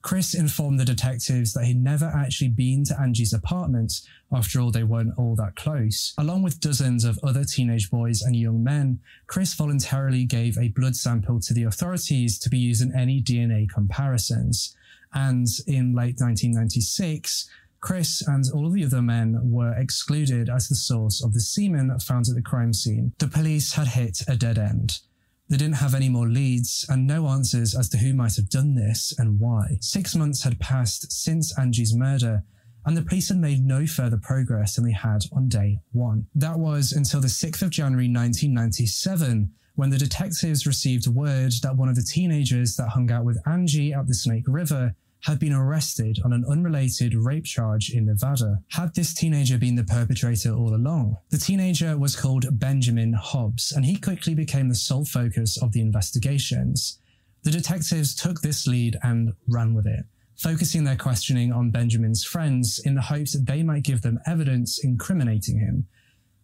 Chris 0.05 0.35
informed 0.35 0.79
the 0.79 0.85
detectives 0.85 1.55
that 1.55 1.65
he'd 1.65 1.83
never 1.83 2.13
actually 2.15 2.51
been 2.51 2.85
to 2.85 3.01
Angie's 3.01 3.33
apartment, 3.33 4.03
after 4.31 4.61
all, 4.61 4.71
they 4.71 4.83
weren't 4.83 5.17
all 5.17 5.35
that 5.35 5.57
close. 5.57 6.13
Along 6.19 6.43
with 6.43 6.61
dozens 6.61 7.05
of 7.05 7.19
other 7.23 7.43
teenage 7.43 7.91
boys 7.91 8.21
and 8.21 8.37
young 8.37 8.63
men, 8.63 9.01
Chris 9.29 9.55
voluntarily 9.55 10.27
gave 10.27 10.59
a 10.59 10.69
blood 10.69 10.95
sample 10.95 11.41
to 11.41 11.55
the 11.55 11.63
authorities 11.63 12.39
to 12.41 12.51
be 12.51 12.59
used 12.59 12.83
in 12.83 12.95
any 12.95 13.23
DNA 13.23 13.67
comparisons. 13.67 14.77
And 15.15 15.49
in 15.67 15.95
late 15.95 16.21
1996, 16.21 17.49
Chris 17.81 18.23
and 18.27 18.45
all 18.53 18.67
of 18.67 18.75
the 18.75 18.85
other 18.85 19.01
men 19.01 19.41
were 19.43 19.73
excluded 19.73 20.51
as 20.51 20.69
the 20.69 20.75
source 20.75 21.25
of 21.25 21.33
the 21.33 21.41
semen 21.41 21.99
found 21.99 22.29
at 22.29 22.35
the 22.35 22.43
crime 22.43 22.75
scene. 22.75 23.15
The 23.21 23.29
police 23.29 23.73
had 23.73 23.89
hit 23.89 24.23
a 24.29 24.37
dead 24.37 24.59
end. 24.59 25.01
They 25.49 25.59
didn't 25.59 25.77
have 25.77 25.95
any 25.95 26.09
more 26.09 26.29
leads 26.29 26.87
and 26.89 27.07
no 27.07 27.29
answers 27.29 27.75
as 27.75 27.89
to 27.91 27.99
who 27.99 28.15
might 28.15 28.37
have 28.37 28.49
done 28.49 28.75
this 28.75 29.15
and 29.19 29.39
why. 29.39 29.77
Six 29.81 30.15
months 30.15 30.43
had 30.43 30.59
passed 30.59 31.13
since 31.13 31.57
Angie's 31.59 31.95
murder, 31.95 32.43
and 32.87 32.97
the 32.97 33.03
police 33.03 33.29
had 33.29 33.39
made 33.39 33.65
no 33.65 33.87
further 33.87 34.17
progress 34.17 34.77
than 34.77 34.85
they 34.85 34.93
had 34.93 35.25
on 35.33 35.49
day 35.49 35.81
one. 35.93 36.27
That 36.35 36.59
was 36.59 36.93
until 36.93 37.21
the 37.21 37.29
6th 37.29 37.63
of 37.63 37.71
January 37.71 38.09
1997, 38.09 39.53
when 39.75 39.91
the 39.91 39.99
detectives 39.99 40.67
received 40.67 41.07
word 41.09 41.53
that 41.63 41.77
one 41.77 41.89
of 41.89 41.97
the 41.97 42.03
teenagers 42.03 42.77
that 42.77 42.91
hung 42.91 43.11
out 43.11 43.25
with 43.25 43.41
Angie 43.47 43.93
at 43.93 44.07
the 44.07 44.15
Snake 44.15 44.45
River 44.47 44.95
had 45.25 45.39
been 45.39 45.53
arrested 45.53 46.19
on 46.25 46.33
an 46.33 46.45
unrelated 46.49 47.15
rape 47.15 47.47
charge 47.47 47.91
in 47.91 48.07
Nevada. 48.07 48.61
Had 48.69 48.95
this 48.95 49.15
teenager 49.15 49.57
been 49.57 49.75
the 49.75 49.85
perpetrator 49.85 50.53
all 50.53 50.75
along? 50.75 51.17
The 51.31 51.39
teenager 51.39 51.97
was 51.97 52.15
called 52.15 52.59
Benjamin 52.59 53.15
Hobbs, 53.15 53.73
and 53.73 53.87
he 53.87 53.97
quickly 53.97 54.35
became 54.35 54.69
the 54.69 54.75
sole 54.75 55.07
focus 55.07 55.61
of 55.61 55.73
the 55.73 55.81
investigations. 55.81 56.99
The 57.43 57.51
detectives 57.51 58.15
took 58.15 58.43
this 58.43 58.67
lead 58.67 58.99
and 59.03 59.33
ran 59.49 59.75
with 59.75 59.87
it, 59.87 60.05
focusing 60.37 60.85
their 60.85 60.97
questioning 60.97 61.53
on 61.53 61.71
Benjamin's 61.71 62.25
friends 62.25 62.79
in 62.85 62.95
the 62.95 63.01
hopes 63.01 63.33
that 63.33 63.47
they 63.47 63.63
might 63.63 63.83
give 63.83 64.03
them 64.03 64.21
evidence 64.27 64.85
incriminating 64.85 65.59
him. 65.59 65.87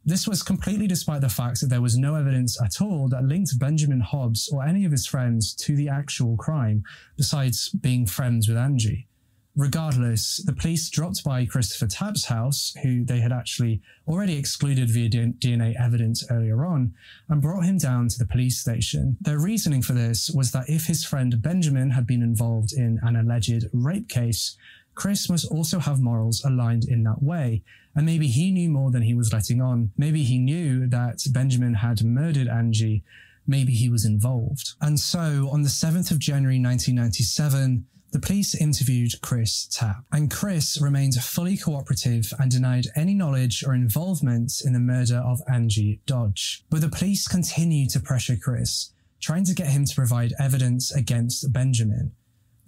This 0.04 0.26
was 0.26 0.42
completely 0.42 0.86
despite 0.86 1.20
the 1.20 1.28
fact 1.28 1.60
that 1.60 1.68
there 1.68 1.82
was 1.82 1.98
no 1.98 2.14
evidence 2.14 2.60
at 2.62 2.80
all 2.80 3.08
that 3.08 3.24
linked 3.24 3.58
Benjamin 3.58 4.00
Hobbs 4.00 4.48
or 4.48 4.64
any 4.64 4.84
of 4.84 4.92
his 4.92 5.06
friends 5.06 5.54
to 5.56 5.76
the 5.76 5.88
actual 5.88 6.36
crime, 6.36 6.84
besides 7.16 7.68
being 7.68 8.06
friends 8.06 8.48
with 8.48 8.56
Angie. 8.56 9.06
Regardless, 9.56 10.38
the 10.38 10.54
police 10.54 10.88
dropped 10.88 11.22
by 11.24 11.44
Christopher 11.44 11.88
Tapp's 11.88 12.24
house, 12.24 12.72
who 12.82 13.04
they 13.04 13.20
had 13.20 13.32
actually 13.32 13.82
already 14.06 14.38
excluded 14.38 14.88
via 14.88 15.10
DNA 15.10 15.74
evidence 15.78 16.24
earlier 16.30 16.64
on, 16.64 16.94
and 17.28 17.42
brought 17.42 17.64
him 17.64 17.76
down 17.76 18.08
to 18.08 18.18
the 18.18 18.26
police 18.26 18.58
station. 18.58 19.18
Their 19.20 19.40
reasoning 19.40 19.82
for 19.82 19.92
this 19.92 20.30
was 20.30 20.52
that 20.52 20.70
if 20.70 20.86
his 20.86 21.04
friend 21.04 21.42
Benjamin 21.42 21.90
had 21.90 22.06
been 22.06 22.22
involved 22.22 22.72
in 22.72 23.00
an 23.02 23.16
alleged 23.16 23.66
rape 23.72 24.08
case, 24.08 24.56
Chris 24.94 25.30
must 25.30 25.50
also 25.50 25.78
have 25.78 26.00
morals 26.00 26.42
aligned 26.44 26.84
in 26.84 27.02
that 27.04 27.22
way, 27.22 27.62
and 27.94 28.06
maybe 28.06 28.28
he 28.28 28.50
knew 28.50 28.70
more 28.70 28.90
than 28.90 29.02
he 29.02 29.14
was 29.14 29.32
letting 29.32 29.60
on. 29.60 29.90
Maybe 29.96 30.22
he 30.22 30.38
knew 30.38 30.86
that 30.88 31.22
Benjamin 31.32 31.74
had 31.74 32.04
murdered 32.04 32.48
Angie. 32.48 33.02
Maybe 33.46 33.72
he 33.72 33.88
was 33.88 34.04
involved. 34.04 34.74
And 34.80 35.00
so 35.00 35.48
on 35.50 35.62
the 35.62 35.68
7th 35.68 36.10
of 36.10 36.18
January 36.18 36.60
1997, 36.60 37.86
the 38.12 38.18
police 38.18 38.54
interviewed 38.54 39.20
Chris 39.22 39.66
Tapp, 39.66 40.04
and 40.10 40.30
Chris 40.30 40.80
remained 40.80 41.14
fully 41.14 41.56
cooperative 41.56 42.32
and 42.40 42.50
denied 42.50 42.86
any 42.96 43.14
knowledge 43.14 43.62
or 43.64 43.72
involvement 43.72 44.52
in 44.64 44.72
the 44.72 44.80
murder 44.80 45.18
of 45.18 45.40
Angie 45.48 46.00
Dodge. 46.06 46.64
But 46.70 46.80
the 46.80 46.88
police 46.88 47.28
continued 47.28 47.90
to 47.90 48.00
pressure 48.00 48.36
Chris, 48.36 48.92
trying 49.20 49.44
to 49.44 49.54
get 49.54 49.68
him 49.68 49.84
to 49.84 49.94
provide 49.94 50.32
evidence 50.40 50.92
against 50.92 51.52
Benjamin. 51.52 52.12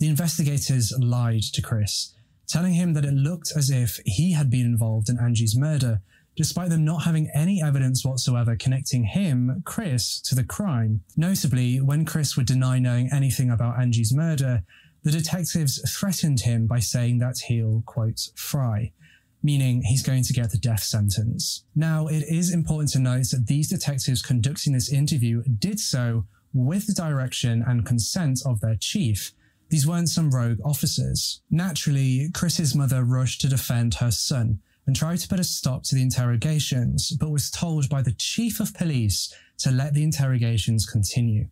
The 0.03 0.09
investigators 0.09 0.93
lied 0.99 1.45
to 1.53 1.63
Chris, 1.63 2.13
telling 2.49 2.73
him 2.73 2.93
that 2.95 3.05
it 3.05 3.15
looked 3.15 3.53
as 3.55 3.71
if 3.71 4.01
he 4.05 4.33
had 4.33 4.51
been 4.51 4.67
involved 4.67 5.09
in 5.09 5.17
Angie's 5.17 5.57
murder, 5.57 6.01
despite 6.37 6.71
them 6.71 6.85
not 6.85 7.05
having 7.05 7.31
any 7.33 7.63
evidence 7.63 8.05
whatsoever 8.05 8.57
connecting 8.57 9.05
him, 9.05 9.63
Chris, 9.65 10.21
to 10.23 10.35
the 10.35 10.43
crime. 10.43 11.03
Notably, 11.17 11.81
when 11.81 12.05
Chris 12.05 12.37
would 12.37 12.47
deny 12.47 12.81
knowing 12.81 13.13
anything 13.13 13.49
about 13.49 13.79
Angie's 13.79 14.13
murder, 14.13 14.65
the 15.05 15.13
detectives 15.13 15.81
threatened 15.89 16.41
him 16.41 16.67
by 16.67 16.81
saying 16.81 17.19
that 17.19 17.39
he'll, 17.47 17.85
quote, 17.87 18.31
fry, 18.35 18.91
meaning 19.41 19.83
he's 19.83 20.03
going 20.03 20.25
to 20.25 20.33
get 20.33 20.51
the 20.51 20.59
death 20.59 20.83
sentence. 20.83 21.63
Now, 21.77 22.09
it 22.09 22.25
is 22.25 22.53
important 22.53 22.91
to 22.95 22.99
note 22.99 23.31
that 23.31 23.47
these 23.47 23.69
detectives 23.69 24.21
conducting 24.21 24.73
this 24.73 24.93
interview 24.93 25.45
did 25.45 25.79
so 25.79 26.27
with 26.53 26.89
the 26.89 26.93
direction 26.93 27.63
and 27.65 27.87
consent 27.87 28.41
of 28.45 28.59
their 28.59 28.75
chief, 28.75 29.33
these 29.73 29.87
weren't 29.87 30.11
some 30.11 30.31
rogue 30.31 30.61
officers. 30.67 31.41
Naturally, 31.51 32.29
Chris's 32.35 32.75
mother 32.75 33.05
rushed 33.05 33.41
to 33.41 33.49
defend 33.49 33.95
her 33.95 34.11
son 34.11 34.61
and 34.87 34.95
tried 34.95 35.21
to 35.21 35.29
put 35.29 35.41
a 35.41 35.45
stop 35.45 35.83
to 35.85 35.95
the 35.95 36.03
interrogations, 36.03 37.11
but 37.19 37.31
was 37.31 37.51
told 37.51 37.89
by 37.89 38.03
the 38.03 38.13
chief 38.13 38.61
of 38.61 38.75
police 38.75 39.35
to 39.57 39.71
let 39.71 39.95
the 39.95 40.03
interrogations 40.03 40.85
continue. 40.85 41.49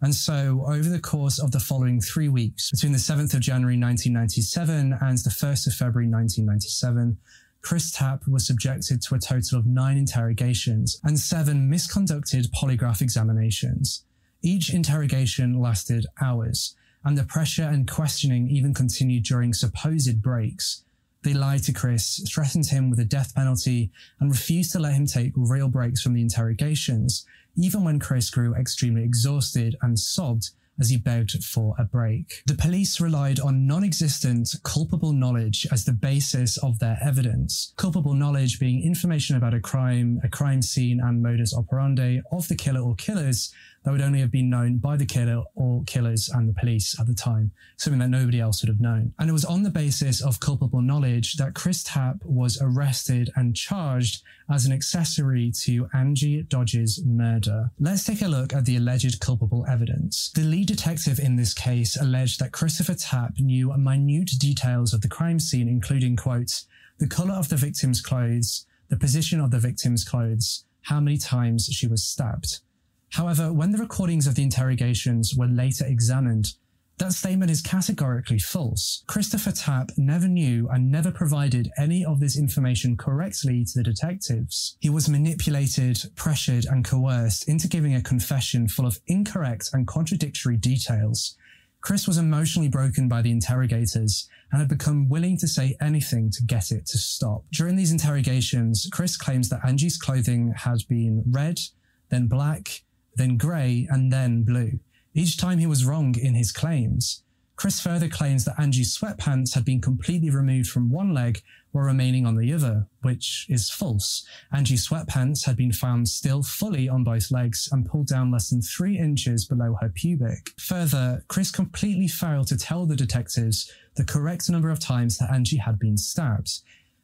And 0.00 0.14
so, 0.14 0.64
over 0.64 0.88
the 0.88 1.00
course 1.00 1.40
of 1.40 1.50
the 1.50 1.58
following 1.58 2.00
three 2.00 2.28
weeks, 2.28 2.70
between 2.70 2.92
the 2.92 2.98
7th 2.98 3.34
of 3.34 3.40
January 3.40 3.76
1997 3.76 4.96
and 5.00 5.18
the 5.18 5.30
1st 5.30 5.66
of 5.66 5.74
February 5.74 6.08
1997, 6.08 7.18
Chris 7.62 7.90
Tapp 7.90 8.28
was 8.28 8.46
subjected 8.46 9.02
to 9.02 9.16
a 9.16 9.18
total 9.18 9.58
of 9.58 9.66
nine 9.66 9.96
interrogations 9.96 11.00
and 11.02 11.18
seven 11.18 11.68
misconducted 11.68 12.46
polygraph 12.52 13.00
examinations. 13.00 14.04
Each 14.40 14.72
interrogation 14.72 15.58
lasted 15.58 16.06
hours, 16.22 16.76
and 17.06 17.16
the 17.16 17.22
pressure 17.22 17.62
and 17.62 17.88
questioning 17.88 18.50
even 18.50 18.74
continued 18.74 19.22
during 19.22 19.54
supposed 19.54 20.20
breaks. 20.20 20.82
They 21.22 21.34
lied 21.34 21.62
to 21.62 21.72
Chris, 21.72 22.20
threatened 22.28 22.66
him 22.66 22.90
with 22.90 22.98
a 22.98 23.04
death 23.04 23.32
penalty, 23.32 23.92
and 24.18 24.28
refused 24.28 24.72
to 24.72 24.80
let 24.80 24.94
him 24.94 25.06
take 25.06 25.32
real 25.36 25.68
breaks 25.68 26.02
from 26.02 26.14
the 26.14 26.20
interrogations, 26.20 27.24
even 27.56 27.84
when 27.84 28.00
Chris 28.00 28.28
grew 28.28 28.56
extremely 28.56 29.04
exhausted 29.04 29.76
and 29.82 29.96
sobbed 29.96 30.50
as 30.80 30.90
he 30.90 30.96
begged 30.96 31.42
for 31.44 31.74
a 31.78 31.84
break. 31.84 32.42
The 32.46 32.54
police 32.54 33.00
relied 33.00 33.40
on 33.40 33.66
non 33.66 33.84
existent 33.84 34.54
culpable 34.62 35.12
knowledge 35.12 35.66
as 35.72 35.84
the 35.84 35.92
basis 35.92 36.58
of 36.58 36.78
their 36.80 36.98
evidence. 37.02 37.72
Culpable 37.76 38.14
knowledge 38.14 38.58
being 38.58 38.82
information 38.82 39.36
about 39.36 39.54
a 39.54 39.60
crime, 39.60 40.20
a 40.24 40.28
crime 40.28 40.60
scene, 40.60 41.00
and 41.00 41.22
modus 41.22 41.54
operandi 41.54 42.20
of 42.32 42.48
the 42.48 42.56
killer 42.56 42.80
or 42.80 42.94
killers 42.96 43.54
that 43.86 43.92
would 43.92 44.02
only 44.02 44.18
have 44.18 44.32
been 44.32 44.50
known 44.50 44.78
by 44.78 44.96
the 44.96 45.06
killer 45.06 45.44
or 45.54 45.84
killers 45.84 46.28
and 46.34 46.48
the 46.48 46.52
police 46.54 46.98
at 46.98 47.06
the 47.06 47.14
time, 47.14 47.52
something 47.76 48.00
that 48.00 48.08
nobody 48.08 48.40
else 48.40 48.60
would 48.60 48.68
have 48.68 48.80
known. 48.80 49.14
And 49.20 49.30
it 49.30 49.32
was 49.32 49.44
on 49.44 49.62
the 49.62 49.70
basis 49.70 50.20
of 50.20 50.40
culpable 50.40 50.82
knowledge 50.82 51.36
that 51.36 51.54
Chris 51.54 51.84
Tapp 51.84 52.16
was 52.24 52.58
arrested 52.60 53.30
and 53.36 53.54
charged 53.54 54.24
as 54.50 54.66
an 54.66 54.72
accessory 54.72 55.52
to 55.60 55.88
Angie 55.94 56.42
Dodge's 56.42 57.00
murder. 57.06 57.70
Let's 57.78 58.02
take 58.02 58.22
a 58.22 58.26
look 58.26 58.52
at 58.52 58.64
the 58.64 58.76
alleged 58.76 59.20
culpable 59.20 59.64
evidence. 59.68 60.32
The 60.34 60.42
lead 60.42 60.66
detective 60.66 61.20
in 61.20 61.36
this 61.36 61.54
case 61.54 61.96
alleged 61.96 62.40
that 62.40 62.50
Christopher 62.50 62.94
Tapp 62.94 63.38
knew 63.38 63.72
minute 63.76 64.32
details 64.40 64.94
of 64.94 65.00
the 65.00 65.08
crime 65.08 65.38
scene, 65.38 65.68
including, 65.68 66.16
quote, 66.16 66.64
the 66.98 67.06
color 67.06 67.34
of 67.34 67.50
the 67.50 67.56
victim's 67.56 68.00
clothes, 68.00 68.66
the 68.88 68.96
position 68.96 69.38
of 69.40 69.52
the 69.52 69.60
victim's 69.60 70.02
clothes, 70.02 70.64
how 70.82 70.98
many 70.98 71.18
times 71.18 71.66
she 71.66 71.86
was 71.86 72.02
stabbed. 72.04 72.60
However, 73.10 73.52
when 73.52 73.72
the 73.72 73.78
recordings 73.78 74.26
of 74.26 74.34
the 74.34 74.42
interrogations 74.42 75.34
were 75.36 75.46
later 75.46 75.84
examined, 75.86 76.54
That 76.98 77.12
statement 77.12 77.50
is 77.50 77.60
categorically 77.60 78.38
false. 78.38 79.04
Christopher 79.06 79.52
Tapp 79.52 79.90
never 79.98 80.26
knew 80.26 80.66
and 80.70 80.90
never 80.90 81.10
provided 81.10 81.70
any 81.76 82.02
of 82.02 82.20
this 82.20 82.38
information 82.38 82.96
correctly 82.96 83.66
to 83.66 83.72
the 83.74 83.82
detectives. 83.82 84.78
He 84.80 84.88
was 84.88 85.06
manipulated, 85.06 85.98
pressured, 86.14 86.64
and 86.64 86.86
coerced 86.86 87.48
into 87.48 87.68
giving 87.68 87.94
a 87.94 88.00
confession 88.00 88.66
full 88.66 88.86
of 88.86 88.98
incorrect 89.08 89.68
and 89.74 89.86
contradictory 89.86 90.56
details. 90.56 91.36
Chris 91.82 92.08
was 92.08 92.16
emotionally 92.16 92.68
broken 92.68 93.08
by 93.08 93.20
the 93.20 93.30
interrogators 93.30 94.26
and 94.50 94.60
had 94.60 94.68
become 94.68 95.10
willing 95.10 95.36
to 95.36 95.46
say 95.46 95.76
anything 95.82 96.30
to 96.30 96.42
get 96.44 96.70
it 96.70 96.86
to 96.86 96.96
stop. 96.96 97.44
During 97.52 97.76
these 97.76 97.92
interrogations, 97.92 98.88
Chris 98.90 99.18
claims 99.18 99.50
that 99.50 99.60
Angie's 99.66 99.98
clothing 99.98 100.54
had 100.56 100.78
been 100.88 101.22
red, 101.30 101.60
then 102.08 102.26
black, 102.26 102.82
then 103.16 103.36
grey, 103.36 103.86
and 103.90 104.12
then 104.12 104.42
blue. 104.42 104.78
Each 105.14 105.36
time 105.36 105.58
he 105.58 105.66
was 105.66 105.84
wrong 105.84 106.14
in 106.18 106.34
his 106.34 106.52
claims. 106.52 107.22
Chris 107.56 107.80
further 107.80 108.08
claims 108.08 108.44
that 108.44 108.60
Angie's 108.60 108.96
sweatpants 108.96 109.54
had 109.54 109.64
been 109.64 109.80
completely 109.80 110.28
removed 110.28 110.68
from 110.68 110.90
one 110.90 111.14
leg 111.14 111.40
while 111.72 111.84
remaining 111.84 112.26
on 112.26 112.36
the 112.36 112.52
other, 112.52 112.86
which 113.00 113.46
is 113.48 113.70
false. 113.70 114.26
Angie's 114.52 114.86
sweatpants 114.86 115.46
had 115.46 115.56
been 115.56 115.72
found 115.72 116.06
still 116.06 116.42
fully 116.42 116.86
on 116.86 117.02
both 117.02 117.30
legs 117.30 117.66
and 117.72 117.86
pulled 117.86 118.08
down 118.08 118.30
less 118.30 118.50
than 118.50 118.60
three 118.60 118.98
inches 118.98 119.46
below 119.46 119.74
her 119.80 119.88
pubic. 119.88 120.52
Further, 120.58 121.24
Chris 121.28 121.50
completely 121.50 122.08
failed 122.08 122.46
to 122.48 122.58
tell 122.58 122.84
the 122.84 122.94
detectives 122.94 123.72
the 123.96 124.04
correct 124.04 124.50
number 124.50 124.68
of 124.68 124.78
times 124.78 125.16
that 125.16 125.32
Angie 125.32 125.56
had 125.56 125.78
been 125.78 125.96
stabbed. 125.96 126.60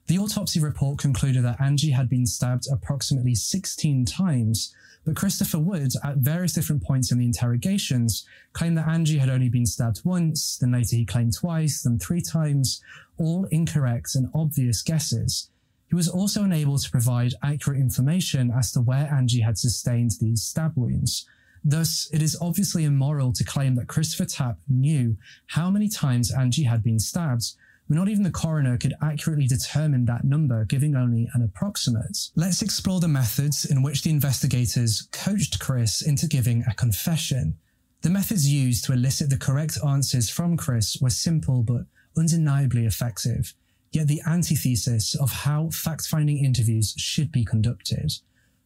The 0.06 0.18
autopsy 0.18 0.60
report 0.60 0.98
concluded 0.98 1.44
that 1.44 1.60
Angie 1.60 1.92
had 1.92 2.10
been 2.10 2.26
stabbed 2.26 2.66
approximately 2.70 3.34
16 3.34 4.04
times, 4.04 4.74
but 5.04 5.16
Christopher 5.16 5.58
Wood, 5.58 5.92
at 6.04 6.18
various 6.18 6.52
different 6.52 6.82
points 6.82 7.10
in 7.10 7.18
the 7.18 7.24
interrogations, 7.24 8.24
claimed 8.52 8.78
that 8.78 8.86
Angie 8.86 9.18
had 9.18 9.28
only 9.28 9.48
been 9.48 9.66
stabbed 9.66 10.00
once, 10.04 10.58
then 10.58 10.72
later 10.72 10.96
he 10.96 11.04
claimed 11.04 11.34
twice, 11.34 11.82
then 11.82 11.98
three 11.98 12.20
times, 12.20 12.80
all 13.18 13.44
incorrect 13.46 14.14
and 14.14 14.28
obvious 14.34 14.80
guesses. 14.82 15.48
He 15.88 15.96
was 15.96 16.08
also 16.08 16.44
unable 16.44 16.78
to 16.78 16.90
provide 16.90 17.34
accurate 17.42 17.80
information 17.80 18.50
as 18.50 18.72
to 18.72 18.80
where 18.80 19.12
Angie 19.12 19.40
had 19.40 19.58
sustained 19.58 20.12
these 20.20 20.42
stab 20.42 20.72
wounds. 20.76 21.26
Thus, 21.64 22.08
it 22.12 22.22
is 22.22 22.38
obviously 22.40 22.84
immoral 22.84 23.32
to 23.34 23.44
claim 23.44 23.74
that 23.76 23.88
Christopher 23.88 24.24
Tapp 24.24 24.58
knew 24.68 25.16
how 25.48 25.70
many 25.70 25.88
times 25.88 26.32
Angie 26.32 26.64
had 26.64 26.82
been 26.82 26.98
stabbed, 26.98 27.52
but 27.92 27.98
not 27.98 28.08
even 28.08 28.22
the 28.22 28.30
coroner 28.30 28.78
could 28.78 28.94
accurately 29.02 29.46
determine 29.46 30.06
that 30.06 30.24
number, 30.24 30.64
giving 30.64 30.96
only 30.96 31.28
an 31.34 31.42
approximate. 31.42 32.30
Let's 32.34 32.62
explore 32.62 33.00
the 33.00 33.08
methods 33.08 33.66
in 33.66 33.82
which 33.82 34.00
the 34.00 34.08
investigators 34.08 35.08
coached 35.12 35.60
Chris 35.60 36.00
into 36.00 36.26
giving 36.26 36.64
a 36.66 36.72
confession. 36.72 37.58
The 38.00 38.08
methods 38.08 38.50
used 38.50 38.86
to 38.86 38.94
elicit 38.94 39.28
the 39.28 39.36
correct 39.36 39.76
answers 39.86 40.30
from 40.30 40.56
Chris 40.56 40.96
were 41.02 41.10
simple 41.10 41.62
but 41.62 41.82
undeniably 42.16 42.86
effective, 42.86 43.52
yet 43.90 44.08
the 44.08 44.22
antithesis 44.26 45.14
of 45.14 45.30
how 45.30 45.68
fact 45.68 46.06
finding 46.06 46.42
interviews 46.42 46.94
should 46.96 47.30
be 47.30 47.44
conducted. 47.44 48.10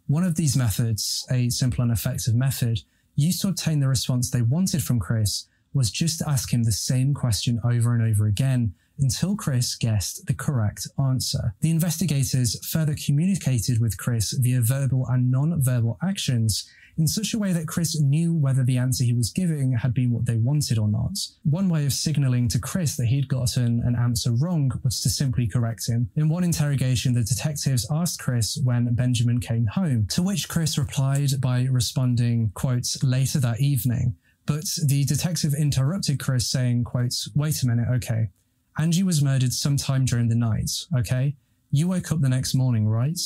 One 0.06 0.22
of 0.22 0.36
these 0.36 0.56
methods, 0.56 1.26
a 1.32 1.50
simple 1.50 1.82
and 1.82 1.90
effective 1.90 2.36
method, 2.36 2.82
used 3.16 3.42
to 3.42 3.48
obtain 3.48 3.80
the 3.80 3.88
response 3.88 4.30
they 4.30 4.42
wanted 4.42 4.84
from 4.84 5.00
Chris 5.00 5.48
was 5.74 5.90
just 5.90 6.20
to 6.20 6.28
ask 6.28 6.52
him 6.52 6.62
the 6.62 6.70
same 6.70 7.12
question 7.12 7.60
over 7.64 7.92
and 7.92 8.04
over 8.04 8.26
again 8.26 8.72
until 8.98 9.36
Chris 9.36 9.74
guessed 9.76 10.26
the 10.26 10.34
correct 10.34 10.86
answer. 10.98 11.54
The 11.60 11.70
investigators 11.70 12.58
further 12.66 12.94
communicated 12.94 13.80
with 13.80 13.98
Chris 13.98 14.32
via 14.32 14.60
verbal 14.60 15.06
and 15.08 15.30
non-verbal 15.30 15.98
actions 16.02 16.68
in 16.98 17.06
such 17.06 17.34
a 17.34 17.38
way 17.38 17.52
that 17.52 17.68
Chris 17.68 18.00
knew 18.00 18.34
whether 18.34 18.64
the 18.64 18.78
answer 18.78 19.04
he 19.04 19.12
was 19.12 19.30
giving 19.30 19.72
had 19.72 19.92
been 19.92 20.10
what 20.10 20.24
they 20.24 20.38
wanted 20.38 20.78
or 20.78 20.88
not. 20.88 21.12
One 21.44 21.68
way 21.68 21.84
of 21.84 21.92
signaling 21.92 22.48
to 22.48 22.58
Chris 22.58 22.96
that 22.96 23.06
he'd 23.06 23.28
gotten 23.28 23.82
an 23.84 23.96
answer 23.96 24.32
wrong 24.32 24.72
was 24.82 25.00
to 25.02 25.10
simply 25.10 25.46
correct 25.46 25.86
him. 25.86 26.08
In 26.16 26.28
one 26.28 26.44
interrogation, 26.44 27.12
the 27.12 27.22
detectives 27.22 27.86
asked 27.90 28.20
Chris 28.20 28.58
when 28.64 28.94
Benjamin 28.94 29.40
came 29.40 29.66
home, 29.66 30.06
to 30.10 30.22
which 30.22 30.48
Chris 30.48 30.78
replied 30.78 31.32
by 31.40 31.64
responding, 31.70 32.50
quote, 32.54 32.86
later 33.02 33.40
that 33.40 33.60
evening. 33.60 34.16
But 34.46 34.64
the 34.86 35.04
detective 35.04 35.54
interrupted 35.54 36.20
Chris 36.20 36.48
saying, 36.48 36.84
quote, 36.84 37.14
wait 37.34 37.62
a 37.62 37.66
minute, 37.66 37.88
okay. 37.96 38.30
Angie 38.78 39.02
was 39.02 39.22
murdered 39.22 39.52
sometime 39.52 40.04
during 40.04 40.28
the 40.28 40.34
night, 40.34 40.70
okay? 40.96 41.34
You 41.70 41.88
woke 41.88 42.12
up 42.12 42.20
the 42.20 42.28
next 42.28 42.54
morning, 42.54 42.86
right? 42.86 43.18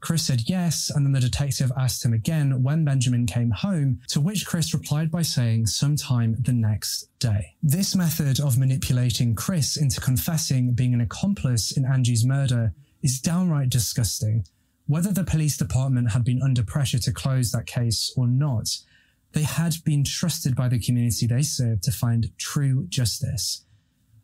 Chris 0.00 0.24
said 0.24 0.48
yes, 0.48 0.90
and 0.94 1.04
then 1.04 1.12
the 1.12 1.20
detective 1.20 1.72
asked 1.76 2.04
him 2.04 2.12
again 2.12 2.62
when 2.62 2.84
Benjamin 2.84 3.26
came 3.26 3.50
home, 3.50 4.00
to 4.08 4.20
which 4.20 4.46
Chris 4.46 4.74
replied 4.74 5.10
by 5.10 5.22
saying 5.22 5.66
sometime 5.66 6.36
the 6.40 6.52
next 6.52 7.08
day. 7.18 7.54
This 7.62 7.96
method 7.96 8.38
of 8.38 8.58
manipulating 8.58 9.34
Chris 9.34 9.76
into 9.76 10.00
confessing 10.00 10.74
being 10.74 10.94
an 10.94 11.00
accomplice 11.00 11.76
in 11.76 11.84
Angie's 11.84 12.24
murder 12.24 12.72
is 13.02 13.20
downright 13.20 13.70
disgusting. 13.70 14.44
Whether 14.86 15.12
the 15.12 15.24
police 15.24 15.56
department 15.56 16.12
had 16.12 16.24
been 16.24 16.42
under 16.42 16.62
pressure 16.62 17.00
to 17.00 17.12
close 17.12 17.50
that 17.50 17.66
case 17.66 18.12
or 18.16 18.28
not, 18.28 18.68
they 19.32 19.42
had 19.42 19.74
been 19.84 20.04
trusted 20.04 20.54
by 20.54 20.68
the 20.68 20.78
community 20.78 21.26
they 21.26 21.42
served 21.42 21.82
to 21.82 21.90
find 21.90 22.30
true 22.38 22.86
justice. 22.88 23.65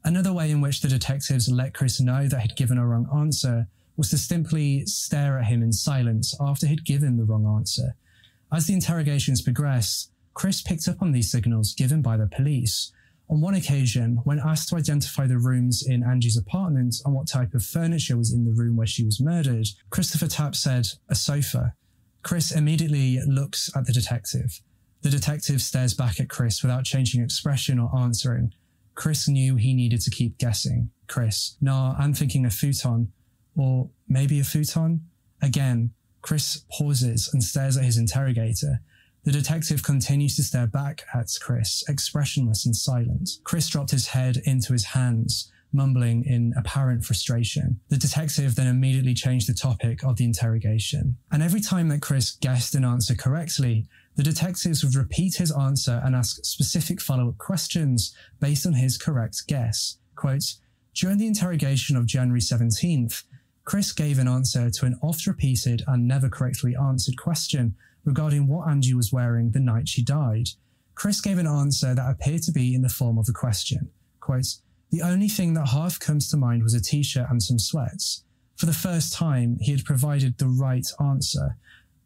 Another 0.05 0.33
way 0.33 0.51
in 0.51 0.61
which 0.61 0.81
the 0.81 0.88
detectives 0.88 1.49
let 1.49 1.75
Chris 1.75 2.01
know 2.01 2.27
that 2.27 2.41
he'd 2.41 2.57
given 2.57 2.79
a 2.79 2.87
wrong 2.87 3.09
answer 3.15 3.69
was 3.97 4.11
to 4.11 4.19
simply 4.19 4.85
stare 4.87 5.38
at 5.38 5.47
him 5.47 5.62
in 5.62 5.73
silence 5.73 6.35
after 6.41 6.67
he'd 6.67 6.85
given 6.85 7.17
the 7.17 7.25
wrong 7.25 7.47
answer. 7.47 7.95
As 8.53 8.67
the 8.67 8.75
interrogations 8.75 9.43
progressed, 9.43 10.11
Chris 10.35 10.62
picked 10.62 10.88
up 10.88 11.03
on 11.03 11.12
these 11.12 11.31
signals 11.31 11.75
given 11.75 12.03
by 12.03 12.17
the 12.17 12.27
police. 12.27 12.91
On 13.31 13.41
one 13.41 13.55
occasion, 13.55 14.21
when 14.25 14.41
asked 14.41 14.69
to 14.71 14.77
identify 14.77 15.27
the 15.27 15.38
rooms 15.38 15.83
in 15.87 16.03
Angie's 16.03 16.37
apartment 16.37 16.97
and 17.05 17.15
what 17.15 17.29
type 17.29 17.55
of 17.55 17.65
furniture 17.65 18.17
was 18.17 18.33
in 18.33 18.45
the 18.45 18.53
room 18.53 18.77
where 18.77 18.87
she 18.87 19.05
was 19.05 19.21
murdered, 19.21 19.69
Christopher 19.91 20.27
Tapp 20.27 20.55
said, 20.55 20.88
a 21.09 21.15
sofa. 21.15 21.75
Chris 22.23 22.51
immediately 22.51 23.21
looks 23.27 23.71
at 23.77 23.87
the 23.87 23.93
detective. 23.93 24.61
The 25.03 25.11
detective 25.11 25.62
stares 25.62 25.95
back 25.95 26.21
at 26.21 26.29
Chris 26.29 26.62
without 26.62 26.85
changing 26.85 27.23
expression 27.23 27.79
or 27.79 27.95
answering, 27.97 28.53
Chris 29.03 29.27
knew 29.27 29.57
he 29.57 29.75
needed 29.75 30.01
to 30.01 30.11
keep 30.11 30.38
guessing. 30.38 30.88
Chris, 31.09 31.57
nah, 31.61 31.97
I'm 31.99 32.15
thinking 32.15 32.47
a 32.47 32.51
futon. 32.51 33.11
Or 33.57 33.91
maybe 34.07 34.38
a 34.38 34.45
futon? 34.45 35.01
Again, 35.43 35.91
Chris 36.21 36.62
pauses 36.71 37.29
and 37.33 37.43
stares 37.43 37.77
at 37.77 37.83
his 37.83 37.99
interrogator. 37.99 38.81
The 39.25 39.33
detective 39.33 39.83
continues 39.83 40.37
to 40.37 40.45
stare 40.45 40.69
back 40.69 41.03
at 41.12 41.27
Chris, 41.41 41.83
expressionless 41.88 42.65
and 42.65 42.77
silent. 42.77 43.29
Chris 43.43 43.69
dropped 43.69 43.91
his 43.91 44.07
head 44.07 44.37
into 44.45 44.73
his 44.73 44.85
hands, 44.85 45.51
mumbling 45.73 46.25
in 46.25 46.55
apparent 46.57 47.05
frustration. 47.05 47.81
The 47.88 47.97
detective 47.97 48.55
then 48.55 48.69
immediately 48.69 49.15
changed 49.15 49.49
the 49.49 49.55
topic 49.55 50.05
of 50.05 50.17
the 50.17 50.25
interrogation. 50.25 51.17
And 51.33 51.43
every 51.43 51.61
time 51.61 51.88
that 51.88 52.03
Chris 52.03 52.31
guessed 52.31 52.77
an 52.77 52.85
answer 52.85 53.17
correctly, 53.17 53.88
the 54.16 54.22
detectives 54.22 54.85
would 54.85 54.94
repeat 54.94 55.37
his 55.37 55.53
answer 55.53 56.01
and 56.05 56.14
ask 56.14 56.44
specific 56.44 57.01
follow 57.01 57.29
up 57.29 57.38
questions 57.38 58.14
based 58.40 58.66
on 58.66 58.75
his 58.75 58.98
correct 58.98 59.42
guess. 59.46 59.98
Quote, 60.16 60.55
During 60.94 61.18
the 61.18 61.27
interrogation 61.27 61.96
of 61.96 62.07
January 62.07 62.40
17th, 62.40 63.25
Chris 63.64 63.92
gave 63.92 64.18
an 64.18 64.29
answer 64.29 64.70
to 64.70 64.87
an 64.87 64.98
oft 65.03 65.27
repeated 65.27 65.83
and 65.87 66.07
never 66.07 66.29
correctly 66.29 66.77
answered 66.77 67.16
question 67.16 67.75
regarding 68.05 68.48
what 68.48 68.68
Angie 68.68 68.94
was 68.94 69.12
wearing 69.12 69.53
the 69.53 69.61
night 69.61 69.88
she 69.88 70.03
died. 70.03 70.48
Chris 70.94 71.20
gave 71.20 71.38
an 71.38 71.46
answer 71.46 71.94
that 71.94 72.11
appeared 72.11 72.42
to 72.42 72.53
be 72.53 72.75
in 72.75 72.83
the 72.83 72.88
form 72.88 73.18
of 73.18 73.29
a 73.29 73.33
question. 73.33 73.90
Quote, 74.20 74.57
the 74.90 75.03
only 75.03 75.29
thing 75.29 75.55
that 75.55 75.68
half 75.68 75.98
comes 75.98 76.29
to 76.31 76.37
mind 76.37 76.62
was 76.62 76.75
a 76.75 76.83
t 76.83 77.03
shirt 77.03 77.31
and 77.31 77.42
some 77.42 77.59
sweats. 77.59 78.25
For 78.57 78.66
the 78.66 78.75
first 78.75 79.14
time, 79.14 79.57
he 79.61 79.72
had 79.72 79.85
provided 79.85 80.37
the 80.37 80.48
right 80.48 80.87
answer, 81.01 81.57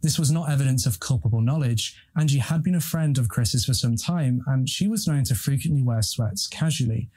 this 0.02 0.18
was 0.18 0.30
not 0.30 0.50
evidence 0.50 0.86
of 0.86 1.00
culpable 1.00 1.40
knowledge. 1.40 1.96
Angie 2.16 2.38
had 2.38 2.62
been 2.62 2.74
a 2.74 2.80
friend 2.80 3.18
of 3.18 3.28
Chris's 3.28 3.64
for 3.64 3.74
some 3.74 3.96
time, 3.96 4.42
and 4.46 4.68
she 4.68 4.88
was 4.88 5.06
known 5.06 5.24
to 5.24 5.34
frequently 5.34 5.82
wear 5.82 6.02
sweats 6.02 6.46
casually. 6.46 7.08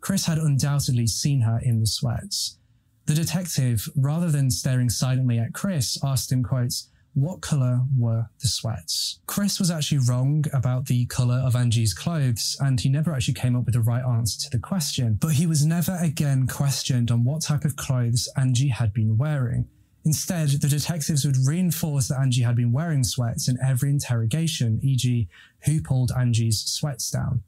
Chris 0.00 0.26
had 0.26 0.38
undoubtedly 0.38 1.06
seen 1.06 1.40
her 1.40 1.58
in 1.62 1.80
the 1.80 1.86
sweats. 1.86 2.58
The 3.06 3.14
detective, 3.14 3.88
rather 3.96 4.30
than 4.30 4.50
staring 4.50 4.90
silently 4.90 5.38
at 5.38 5.54
Chris, 5.54 5.98
asked 6.04 6.30
him, 6.30 6.42
quotes, 6.42 6.88
what 7.14 7.40
colour 7.40 7.80
were 7.96 8.26
the 8.42 8.46
sweats? 8.48 9.20
Chris 9.26 9.58
was 9.58 9.70
actually 9.70 10.00
wrong 10.06 10.44
about 10.52 10.84
the 10.84 11.06
colour 11.06 11.36
of 11.36 11.56
Angie's 11.56 11.94
clothes, 11.94 12.58
and 12.60 12.78
he 12.78 12.90
never 12.90 13.14
actually 13.14 13.34
came 13.34 13.56
up 13.56 13.64
with 13.64 13.72
the 13.72 13.80
right 13.80 14.04
answer 14.04 14.38
to 14.42 14.50
the 14.50 14.58
question. 14.58 15.16
But 15.18 15.32
he 15.32 15.46
was 15.46 15.64
never 15.64 15.96
again 15.98 16.46
questioned 16.46 17.10
on 17.10 17.24
what 17.24 17.40
type 17.40 17.64
of 17.64 17.76
clothes 17.76 18.28
Angie 18.36 18.68
had 18.68 18.92
been 18.92 19.16
wearing. 19.16 19.66
Instead, 20.06 20.48
the 20.50 20.68
detectives 20.68 21.24
would 21.24 21.36
reinforce 21.48 22.06
that 22.06 22.20
Angie 22.20 22.42
had 22.42 22.54
been 22.54 22.70
wearing 22.70 23.02
sweats 23.02 23.48
in 23.48 23.58
every 23.60 23.90
interrogation, 23.90 24.78
e.g., 24.80 25.28
who 25.64 25.82
pulled 25.82 26.12
Angie's 26.12 26.60
sweats 26.60 27.10
down. 27.10 27.42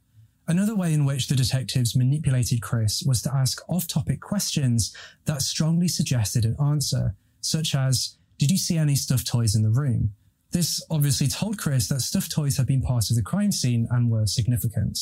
Another 0.49 0.75
way 0.75 0.93
in 0.93 1.05
which 1.05 1.29
the 1.29 1.37
detectives 1.37 1.95
manipulated 1.95 2.61
Chris 2.61 3.05
was 3.05 3.23
to 3.23 3.33
ask 3.33 3.61
off 3.69 3.87
topic 3.87 4.21
questions 4.21 4.93
that 5.25 5.41
strongly 5.41 5.87
suggested 5.87 6.45
an 6.45 6.57
answer, 6.61 7.15
such 7.41 7.77
as, 7.77 8.17
Did 8.39 8.51
you 8.51 8.59
see 8.59 8.77
any 8.77 8.97
stuffed 8.97 9.29
toys 9.29 9.55
in 9.55 9.63
the 9.63 9.71
room? 9.71 10.15
This 10.51 10.85
obviously 10.91 11.29
told 11.29 11.59
Chris 11.59 11.87
that 11.89 12.01
stuffed 12.01 12.33
toys 12.33 12.57
had 12.57 12.67
been 12.67 12.83
part 12.83 13.09
of 13.09 13.15
the 13.15 13.23
crime 13.23 13.53
scene 13.53 13.87
and 13.89 14.11
were 14.11 14.27
significant. 14.27 14.99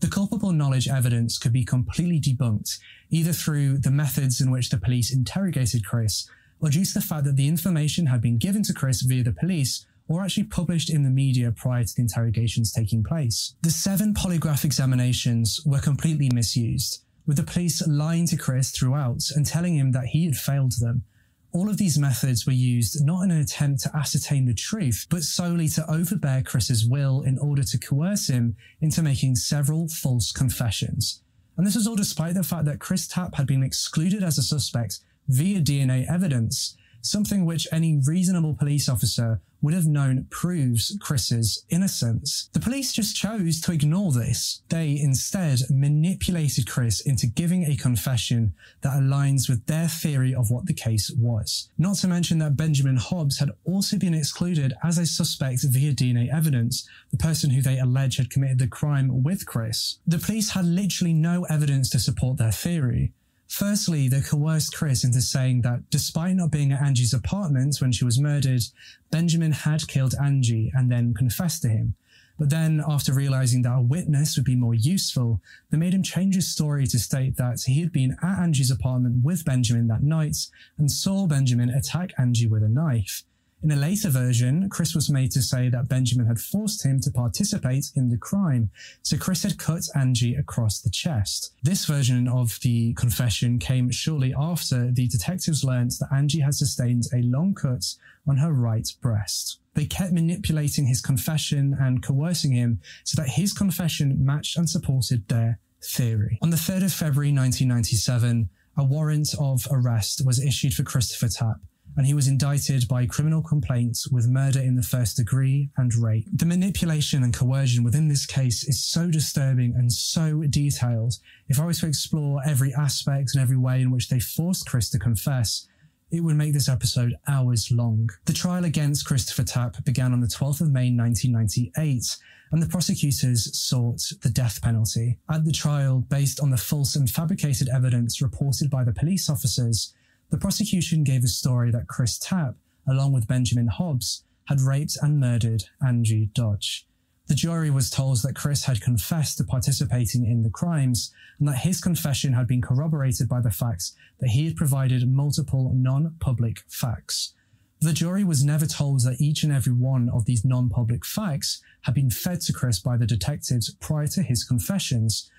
The 0.00 0.08
culpable 0.08 0.52
knowledge 0.52 0.88
evidence 0.88 1.38
could 1.38 1.52
be 1.54 1.64
completely 1.64 2.20
debunked, 2.20 2.78
either 3.08 3.32
through 3.32 3.78
the 3.78 3.90
methods 3.90 4.38
in 4.38 4.50
which 4.50 4.68
the 4.68 4.76
police 4.76 5.10
interrogated 5.10 5.86
Chris, 5.86 6.28
or 6.60 6.70
due 6.70 6.84
to 6.84 6.94
the 6.94 7.00
fact 7.00 7.24
that 7.24 7.36
the 7.36 7.48
information 7.48 8.06
had 8.06 8.20
been 8.20 8.38
given 8.38 8.62
to 8.64 8.74
Chris 8.74 9.02
via 9.02 9.22
the 9.22 9.32
police 9.32 9.86
or 10.08 10.22
actually 10.22 10.44
published 10.44 10.90
in 10.90 11.04
the 11.04 11.10
media 11.10 11.52
prior 11.52 11.84
to 11.84 11.94
the 11.94 12.02
interrogations 12.02 12.72
taking 12.72 13.04
place. 13.04 13.54
The 13.62 13.70
seven 13.70 14.12
polygraph 14.12 14.64
examinations 14.64 15.60
were 15.64 15.78
completely 15.78 16.28
misused, 16.34 17.04
with 17.26 17.36
the 17.36 17.44
police 17.44 17.86
lying 17.86 18.26
to 18.26 18.36
Chris 18.36 18.72
throughout 18.72 19.22
and 19.34 19.46
telling 19.46 19.76
him 19.76 19.92
that 19.92 20.06
he 20.06 20.24
had 20.24 20.34
failed 20.34 20.72
them. 20.80 21.04
All 21.52 21.68
of 21.68 21.78
these 21.78 21.98
methods 21.98 22.44
were 22.46 22.52
used 22.52 23.04
not 23.04 23.22
in 23.22 23.30
an 23.30 23.40
attempt 23.40 23.82
to 23.82 23.96
ascertain 23.96 24.46
the 24.46 24.54
truth, 24.54 25.06
but 25.10 25.22
solely 25.22 25.68
to 25.68 25.88
overbear 25.90 26.42
Chris's 26.42 26.86
will 26.86 27.22
in 27.22 27.38
order 27.38 27.62
to 27.62 27.78
coerce 27.78 28.28
him 28.28 28.56
into 28.80 29.02
making 29.02 29.36
several 29.36 29.88
false 29.88 30.32
confessions. 30.32 31.22
And 31.56 31.66
this 31.66 31.74
was 31.74 31.86
all 31.86 31.96
despite 31.96 32.34
the 32.34 32.42
fact 32.42 32.64
that 32.66 32.80
Chris 32.80 33.06
Tapp 33.06 33.34
had 33.34 33.46
been 33.46 33.62
excluded 33.62 34.22
as 34.22 34.38
a 34.38 34.42
suspect 34.42 35.00
via 35.30 35.60
DNA 35.60 36.10
evidence, 36.10 36.76
something 37.02 37.44
which 37.44 37.68
any 37.72 38.00
reasonable 38.04 38.54
police 38.54 38.88
officer 38.88 39.40
would 39.62 39.74
have 39.74 39.86
known 39.86 40.26
proves 40.30 40.96
Chris's 41.00 41.64
innocence. 41.68 42.48
The 42.52 42.60
police 42.60 42.92
just 42.92 43.16
chose 43.16 43.60
to 43.60 43.72
ignore 43.72 44.12
this. 44.12 44.62
They 44.68 44.98
instead 44.98 45.60
manipulated 45.68 46.68
Chris 46.68 47.00
into 47.00 47.26
giving 47.26 47.64
a 47.64 47.76
confession 47.76 48.54
that 48.80 48.94
aligns 48.94 49.48
with 49.48 49.66
their 49.66 49.88
theory 49.88 50.34
of 50.34 50.50
what 50.50 50.66
the 50.66 50.74
case 50.74 51.10
was. 51.10 51.68
Not 51.76 51.96
to 51.96 52.08
mention 52.08 52.38
that 52.38 52.56
Benjamin 52.56 52.96
Hobbs 52.96 53.38
had 53.38 53.50
also 53.64 53.98
been 53.98 54.14
excluded 54.14 54.72
as 54.82 54.98
a 54.98 55.06
suspect 55.06 55.62
via 55.64 55.92
DNA 55.92 56.32
evidence, 56.32 56.88
the 57.10 57.18
person 57.18 57.50
who 57.50 57.60
they 57.60 57.78
allege 57.78 58.16
had 58.16 58.30
committed 58.30 58.58
the 58.58 58.66
crime 58.66 59.22
with 59.22 59.46
Chris. 59.46 59.98
The 60.06 60.18
police 60.18 60.50
had 60.50 60.64
literally 60.64 61.12
no 61.12 61.44
evidence 61.44 61.90
to 61.90 61.98
support 61.98 62.38
their 62.38 62.52
theory. 62.52 63.12
Firstly, 63.50 64.06
they 64.06 64.20
coerced 64.20 64.76
Chris 64.76 65.02
into 65.02 65.20
saying 65.20 65.62
that 65.62 65.90
despite 65.90 66.36
not 66.36 66.52
being 66.52 66.70
at 66.70 66.80
Angie's 66.80 67.12
apartment 67.12 67.78
when 67.80 67.90
she 67.90 68.04
was 68.04 68.20
murdered, 68.20 68.62
Benjamin 69.10 69.50
had 69.50 69.88
killed 69.88 70.14
Angie 70.22 70.70
and 70.72 70.90
then 70.90 71.14
confessed 71.14 71.62
to 71.62 71.68
him. 71.68 71.96
But 72.38 72.48
then, 72.48 72.80
after 72.86 73.12
realizing 73.12 73.62
that 73.62 73.76
a 73.76 73.80
witness 73.80 74.36
would 74.36 74.44
be 74.44 74.54
more 74.54 74.72
useful, 74.72 75.40
they 75.68 75.76
made 75.76 75.94
him 75.94 76.04
change 76.04 76.36
his 76.36 76.48
story 76.48 76.86
to 76.86 76.98
state 77.00 77.36
that 77.38 77.60
he 77.66 77.80
had 77.80 77.92
been 77.92 78.16
at 78.22 78.38
Angie's 78.38 78.70
apartment 78.70 79.24
with 79.24 79.44
Benjamin 79.44 79.88
that 79.88 80.04
night 80.04 80.36
and 80.78 80.88
saw 80.88 81.26
Benjamin 81.26 81.70
attack 81.70 82.12
Angie 82.16 82.46
with 82.46 82.62
a 82.62 82.68
knife. 82.68 83.24
In 83.62 83.72
a 83.72 83.76
later 83.76 84.08
version, 84.08 84.70
Chris 84.70 84.94
was 84.94 85.10
made 85.10 85.30
to 85.32 85.42
say 85.42 85.68
that 85.68 85.86
Benjamin 85.86 86.26
had 86.26 86.40
forced 86.40 86.82
him 86.82 86.98
to 87.00 87.10
participate 87.10 87.90
in 87.94 88.08
the 88.08 88.16
crime, 88.16 88.70
so 89.02 89.18
Chris 89.18 89.42
had 89.42 89.58
cut 89.58 89.82
Angie 89.94 90.34
across 90.34 90.80
the 90.80 90.88
chest. 90.88 91.52
This 91.62 91.84
version 91.84 92.26
of 92.26 92.58
the 92.62 92.94
confession 92.94 93.58
came 93.58 93.90
shortly 93.90 94.34
after 94.34 94.90
the 94.90 95.08
detectives 95.08 95.62
learned 95.62 95.90
that 96.00 96.08
Angie 96.10 96.40
had 96.40 96.54
sustained 96.54 97.04
a 97.12 97.20
long 97.20 97.54
cut 97.54 97.84
on 98.26 98.38
her 98.38 98.52
right 98.52 98.88
breast. 99.02 99.58
They 99.74 99.84
kept 99.84 100.12
manipulating 100.12 100.86
his 100.86 101.02
confession 101.02 101.76
and 101.78 102.02
coercing 102.02 102.52
him 102.52 102.80
so 103.04 103.20
that 103.20 103.28
his 103.28 103.52
confession 103.52 104.24
matched 104.24 104.56
and 104.56 104.70
supported 104.70 105.28
their 105.28 105.58
theory. 105.82 106.38
On 106.40 106.48
the 106.48 106.56
3rd 106.56 106.84
of 106.84 106.92
February 106.94 107.32
1997, 107.32 108.48
a 108.78 108.84
warrant 108.84 109.34
of 109.38 109.66
arrest 109.70 110.24
was 110.24 110.42
issued 110.42 110.72
for 110.72 110.82
Christopher 110.82 111.28
Tapp 111.28 111.56
and 111.96 112.06
he 112.06 112.14
was 112.14 112.28
indicted 112.28 112.86
by 112.88 113.06
criminal 113.06 113.42
complaints 113.42 114.08
with 114.08 114.28
murder 114.28 114.60
in 114.60 114.76
the 114.76 114.82
first 114.82 115.16
degree 115.16 115.70
and 115.76 115.94
rape. 115.94 116.26
The 116.32 116.46
manipulation 116.46 117.22
and 117.22 117.34
coercion 117.34 117.84
within 117.84 118.08
this 118.08 118.26
case 118.26 118.64
is 118.64 118.84
so 118.84 119.10
disturbing 119.10 119.74
and 119.76 119.92
so 119.92 120.42
detailed. 120.48 121.14
If 121.48 121.60
I 121.60 121.66
was 121.66 121.80
to 121.80 121.86
explore 121.86 122.40
every 122.46 122.72
aspect 122.74 123.30
and 123.34 123.42
every 123.42 123.56
way 123.56 123.80
in 123.80 123.90
which 123.90 124.08
they 124.08 124.20
forced 124.20 124.68
Chris 124.68 124.90
to 124.90 124.98
confess, 124.98 125.66
it 126.10 126.20
would 126.20 126.36
make 126.36 126.52
this 126.52 126.68
episode 126.68 127.14
hours 127.28 127.70
long. 127.70 128.10
The 128.24 128.32
trial 128.32 128.64
against 128.64 129.06
Christopher 129.06 129.44
Tapp 129.44 129.84
began 129.84 130.12
on 130.12 130.20
the 130.20 130.26
12th 130.26 130.60
of 130.60 130.70
May 130.70 130.90
1998, 130.90 132.16
and 132.50 132.60
the 132.60 132.66
prosecutors 132.66 133.56
sought 133.56 134.00
the 134.22 134.28
death 134.28 134.60
penalty. 134.60 135.18
At 135.30 135.44
the 135.44 135.52
trial, 135.52 136.04
based 136.08 136.40
on 136.40 136.50
the 136.50 136.56
false 136.56 136.96
and 136.96 137.08
fabricated 137.08 137.68
evidence 137.68 138.20
reported 138.20 138.70
by 138.70 138.82
the 138.82 138.92
police 138.92 139.30
officers, 139.30 139.94
the 140.30 140.38
prosecution 140.38 141.04
gave 141.04 141.24
a 141.24 141.28
story 141.28 141.70
that 141.72 141.88
Chris 141.88 142.18
Tapp, 142.18 142.54
along 142.88 143.12
with 143.12 143.26
Benjamin 143.26 143.66
Hobbs, 143.66 144.24
had 144.46 144.60
raped 144.60 144.96
and 145.02 145.20
murdered 145.20 145.64
Angie 145.84 146.30
Dodge. 146.34 146.86
The 147.26 147.34
jury 147.36 147.70
was 147.70 147.90
told 147.90 148.22
that 148.22 148.34
Chris 148.34 148.64
had 148.64 148.80
confessed 148.80 149.38
to 149.38 149.44
participating 149.44 150.26
in 150.26 150.42
the 150.42 150.50
crimes 150.50 151.12
and 151.38 151.46
that 151.46 151.58
his 151.58 151.80
confession 151.80 152.32
had 152.32 152.48
been 152.48 152.60
corroborated 152.60 153.28
by 153.28 153.40
the 153.40 153.52
facts 153.52 153.94
that 154.18 154.30
he 154.30 154.46
had 154.46 154.56
provided 154.56 155.08
multiple 155.08 155.72
non 155.74 156.16
public 156.18 156.64
facts. 156.68 157.34
The 157.80 157.92
jury 157.92 158.24
was 158.24 158.44
never 158.44 158.66
told 158.66 159.02
that 159.04 159.20
each 159.20 159.42
and 159.44 159.52
every 159.52 159.72
one 159.72 160.08
of 160.08 160.26
these 160.26 160.44
non 160.44 160.68
public 160.68 161.04
facts 161.04 161.62
had 161.82 161.94
been 161.94 162.10
fed 162.10 162.40
to 162.42 162.52
Chris 162.52 162.80
by 162.80 162.96
the 162.96 163.06
detectives 163.06 163.72
prior 163.74 164.08
to 164.08 164.22
his 164.22 164.44
confessions. 164.44 165.30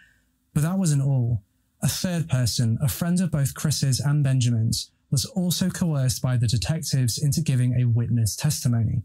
But 0.53 0.63
that 0.63 0.77
wasn't 0.77 1.03
all. 1.03 1.43
A 1.83 1.87
third 1.87 2.29
person, 2.29 2.77
a 2.81 2.87
friend 2.87 3.19
of 3.21 3.31
both 3.31 3.55
Chris's 3.55 3.99
and 3.99 4.23
Benjamin's, 4.23 4.91
was 5.09 5.25
also 5.25 5.69
coerced 5.69 6.21
by 6.21 6.37
the 6.37 6.47
detectives 6.47 7.17
into 7.17 7.41
giving 7.41 7.73
a 7.73 7.85
witness 7.85 8.35
testimony. 8.35 9.03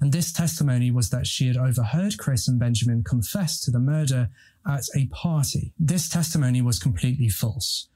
And 0.00 0.10
this 0.10 0.32
testimony 0.32 0.90
was 0.90 1.10
that 1.10 1.26
she 1.26 1.46
had 1.46 1.56
overheard 1.56 2.18
Chris 2.18 2.48
and 2.48 2.58
Benjamin 2.58 3.04
confess 3.04 3.60
to 3.60 3.70
the 3.70 3.78
murder 3.78 4.30
at 4.66 4.84
a 4.96 5.06
party. 5.06 5.72
This 5.78 6.08
testimony 6.08 6.62
was 6.62 6.78
completely 6.78 7.28
false. 7.28 7.88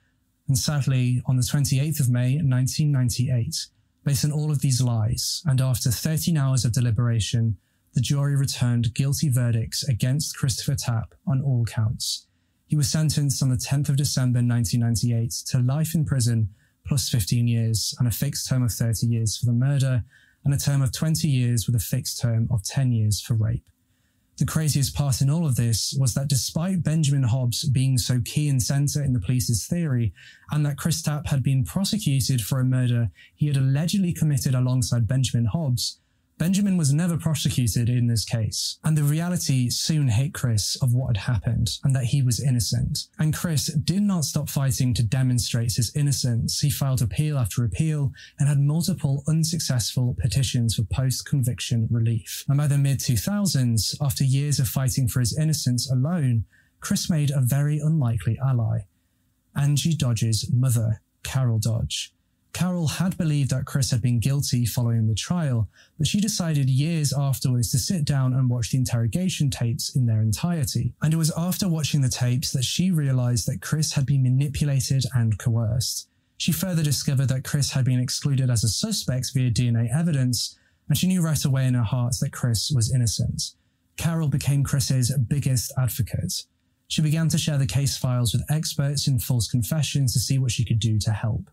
And 0.46 0.56
sadly, 0.56 1.22
on 1.26 1.36
the 1.36 1.42
28th 1.42 2.00
of 2.00 2.08
May 2.08 2.36
1998, 2.36 3.66
based 4.04 4.24
on 4.24 4.32
all 4.32 4.50
of 4.50 4.60
these 4.60 4.80
lies, 4.80 5.42
and 5.44 5.60
after 5.60 5.90
13 5.90 6.36
hours 6.36 6.64
of 6.64 6.72
deliberation, 6.72 7.56
the 7.94 8.00
jury 8.00 8.36
returned 8.36 8.94
guilty 8.94 9.28
verdicts 9.28 9.82
against 9.88 10.36
Christopher 10.36 10.76
Tapp 10.76 11.14
on 11.26 11.42
all 11.42 11.64
counts. 11.64 12.26
He 12.68 12.76
was 12.76 12.90
sentenced 12.90 13.42
on 13.42 13.48
the 13.48 13.56
10th 13.56 13.88
of 13.88 13.96
December 13.96 14.40
1998 14.40 15.30
to 15.46 15.58
life 15.58 15.94
in 15.94 16.04
prison 16.04 16.50
plus 16.86 17.08
15 17.08 17.48
years 17.48 17.94
and 17.98 18.06
a 18.06 18.10
fixed 18.10 18.46
term 18.46 18.62
of 18.62 18.70
30 18.70 19.06
years 19.06 19.38
for 19.38 19.46
the 19.46 19.52
murder 19.52 20.04
and 20.44 20.52
a 20.52 20.58
term 20.58 20.82
of 20.82 20.92
20 20.92 21.26
years 21.28 21.66
with 21.66 21.74
a 21.74 21.80
fixed 21.80 22.20
term 22.20 22.46
of 22.50 22.62
10 22.62 22.92
years 22.92 23.22
for 23.22 23.34
rape. 23.34 23.64
The 24.36 24.44
craziest 24.44 24.94
part 24.94 25.22
in 25.22 25.30
all 25.30 25.46
of 25.46 25.56
this 25.56 25.96
was 25.98 26.14
that 26.14 26.28
despite 26.28 26.84
Benjamin 26.84 27.24
Hobbs 27.24 27.68
being 27.68 27.96
so 27.96 28.20
key 28.24 28.48
and 28.48 28.62
centre 28.62 29.02
in 29.02 29.12
the 29.12 29.20
police's 29.20 29.66
theory, 29.66 30.12
and 30.52 30.64
that 30.64 30.76
Chris 30.78 31.02
Tapp 31.02 31.26
had 31.26 31.42
been 31.42 31.64
prosecuted 31.64 32.42
for 32.42 32.60
a 32.60 32.64
murder 32.64 33.10
he 33.34 33.48
had 33.48 33.56
allegedly 33.56 34.12
committed 34.12 34.54
alongside 34.54 35.08
Benjamin 35.08 35.46
Hobbs, 35.46 35.98
Benjamin 36.38 36.76
was 36.76 36.92
never 36.92 37.16
prosecuted 37.16 37.88
in 37.88 38.06
this 38.06 38.24
case, 38.24 38.78
and 38.84 38.96
the 38.96 39.02
reality 39.02 39.68
soon 39.70 40.08
hit 40.08 40.32
Chris 40.32 40.76
of 40.80 40.94
what 40.94 41.16
had 41.16 41.32
happened 41.32 41.70
and 41.82 41.94
that 41.94 42.04
he 42.04 42.22
was 42.22 42.40
innocent. 42.40 43.08
And 43.18 43.34
Chris 43.34 43.66
did 43.66 44.02
not 44.02 44.24
stop 44.24 44.48
fighting 44.48 44.94
to 44.94 45.02
demonstrate 45.02 45.74
his 45.74 45.94
innocence. 45.96 46.60
He 46.60 46.70
filed 46.70 47.02
appeal 47.02 47.36
after 47.36 47.64
appeal 47.64 48.12
and 48.38 48.48
had 48.48 48.60
multiple 48.60 49.24
unsuccessful 49.26 50.16
petitions 50.20 50.76
for 50.76 50.84
post 50.84 51.26
conviction 51.26 51.88
relief. 51.90 52.44
And 52.48 52.56
by 52.56 52.68
the 52.68 52.78
mid 52.78 53.00
2000s, 53.00 53.96
after 54.00 54.22
years 54.24 54.60
of 54.60 54.68
fighting 54.68 55.08
for 55.08 55.20
his 55.20 55.36
innocence 55.36 55.90
alone, 55.90 56.44
Chris 56.80 57.10
made 57.10 57.30
a 57.30 57.40
very 57.40 57.78
unlikely 57.78 58.38
ally 58.44 58.82
Angie 59.56 59.96
Dodge's 59.96 60.48
mother, 60.52 61.00
Carol 61.24 61.58
Dodge. 61.58 62.14
Carol 62.52 62.88
had 62.88 63.16
believed 63.16 63.50
that 63.50 63.66
Chris 63.66 63.90
had 63.90 64.02
been 64.02 64.18
guilty 64.18 64.66
following 64.66 65.06
the 65.06 65.14
trial, 65.14 65.68
but 65.96 66.06
she 66.06 66.20
decided 66.20 66.68
years 66.68 67.12
afterwards 67.12 67.70
to 67.70 67.78
sit 67.78 68.04
down 68.04 68.32
and 68.32 68.50
watch 68.50 68.70
the 68.70 68.78
interrogation 68.78 69.50
tapes 69.50 69.94
in 69.94 70.06
their 70.06 70.20
entirety. 70.20 70.92
And 71.02 71.14
it 71.14 71.18
was 71.18 71.32
after 71.36 71.68
watching 71.68 72.00
the 72.00 72.08
tapes 72.08 72.52
that 72.52 72.64
she 72.64 72.90
realized 72.90 73.46
that 73.46 73.62
Chris 73.62 73.92
had 73.92 74.06
been 74.06 74.22
manipulated 74.22 75.04
and 75.14 75.38
coerced. 75.38 76.08
She 76.36 76.52
further 76.52 76.82
discovered 76.82 77.26
that 77.26 77.44
Chris 77.44 77.72
had 77.72 77.84
been 77.84 78.00
excluded 78.00 78.48
as 78.50 78.64
a 78.64 78.68
suspect 78.68 79.32
via 79.34 79.50
DNA 79.50 79.92
evidence, 79.94 80.56
and 80.88 80.96
she 80.96 81.08
knew 81.08 81.22
right 81.22 81.44
away 81.44 81.66
in 81.66 81.74
her 81.74 81.82
heart 81.82 82.14
that 82.20 82.32
Chris 82.32 82.70
was 82.70 82.92
innocent. 82.92 83.52
Carol 83.96 84.28
became 84.28 84.62
Chris's 84.62 85.12
biggest 85.28 85.72
advocate. 85.76 86.44
She 86.86 87.02
began 87.02 87.28
to 87.28 87.38
share 87.38 87.58
the 87.58 87.66
case 87.66 87.96
files 87.96 88.32
with 88.32 88.50
experts 88.50 89.06
in 89.06 89.18
false 89.18 89.48
confessions 89.48 90.12
to 90.12 90.18
see 90.18 90.38
what 90.38 90.52
she 90.52 90.64
could 90.64 90.78
do 90.78 90.98
to 91.00 91.10
help. 91.10 91.50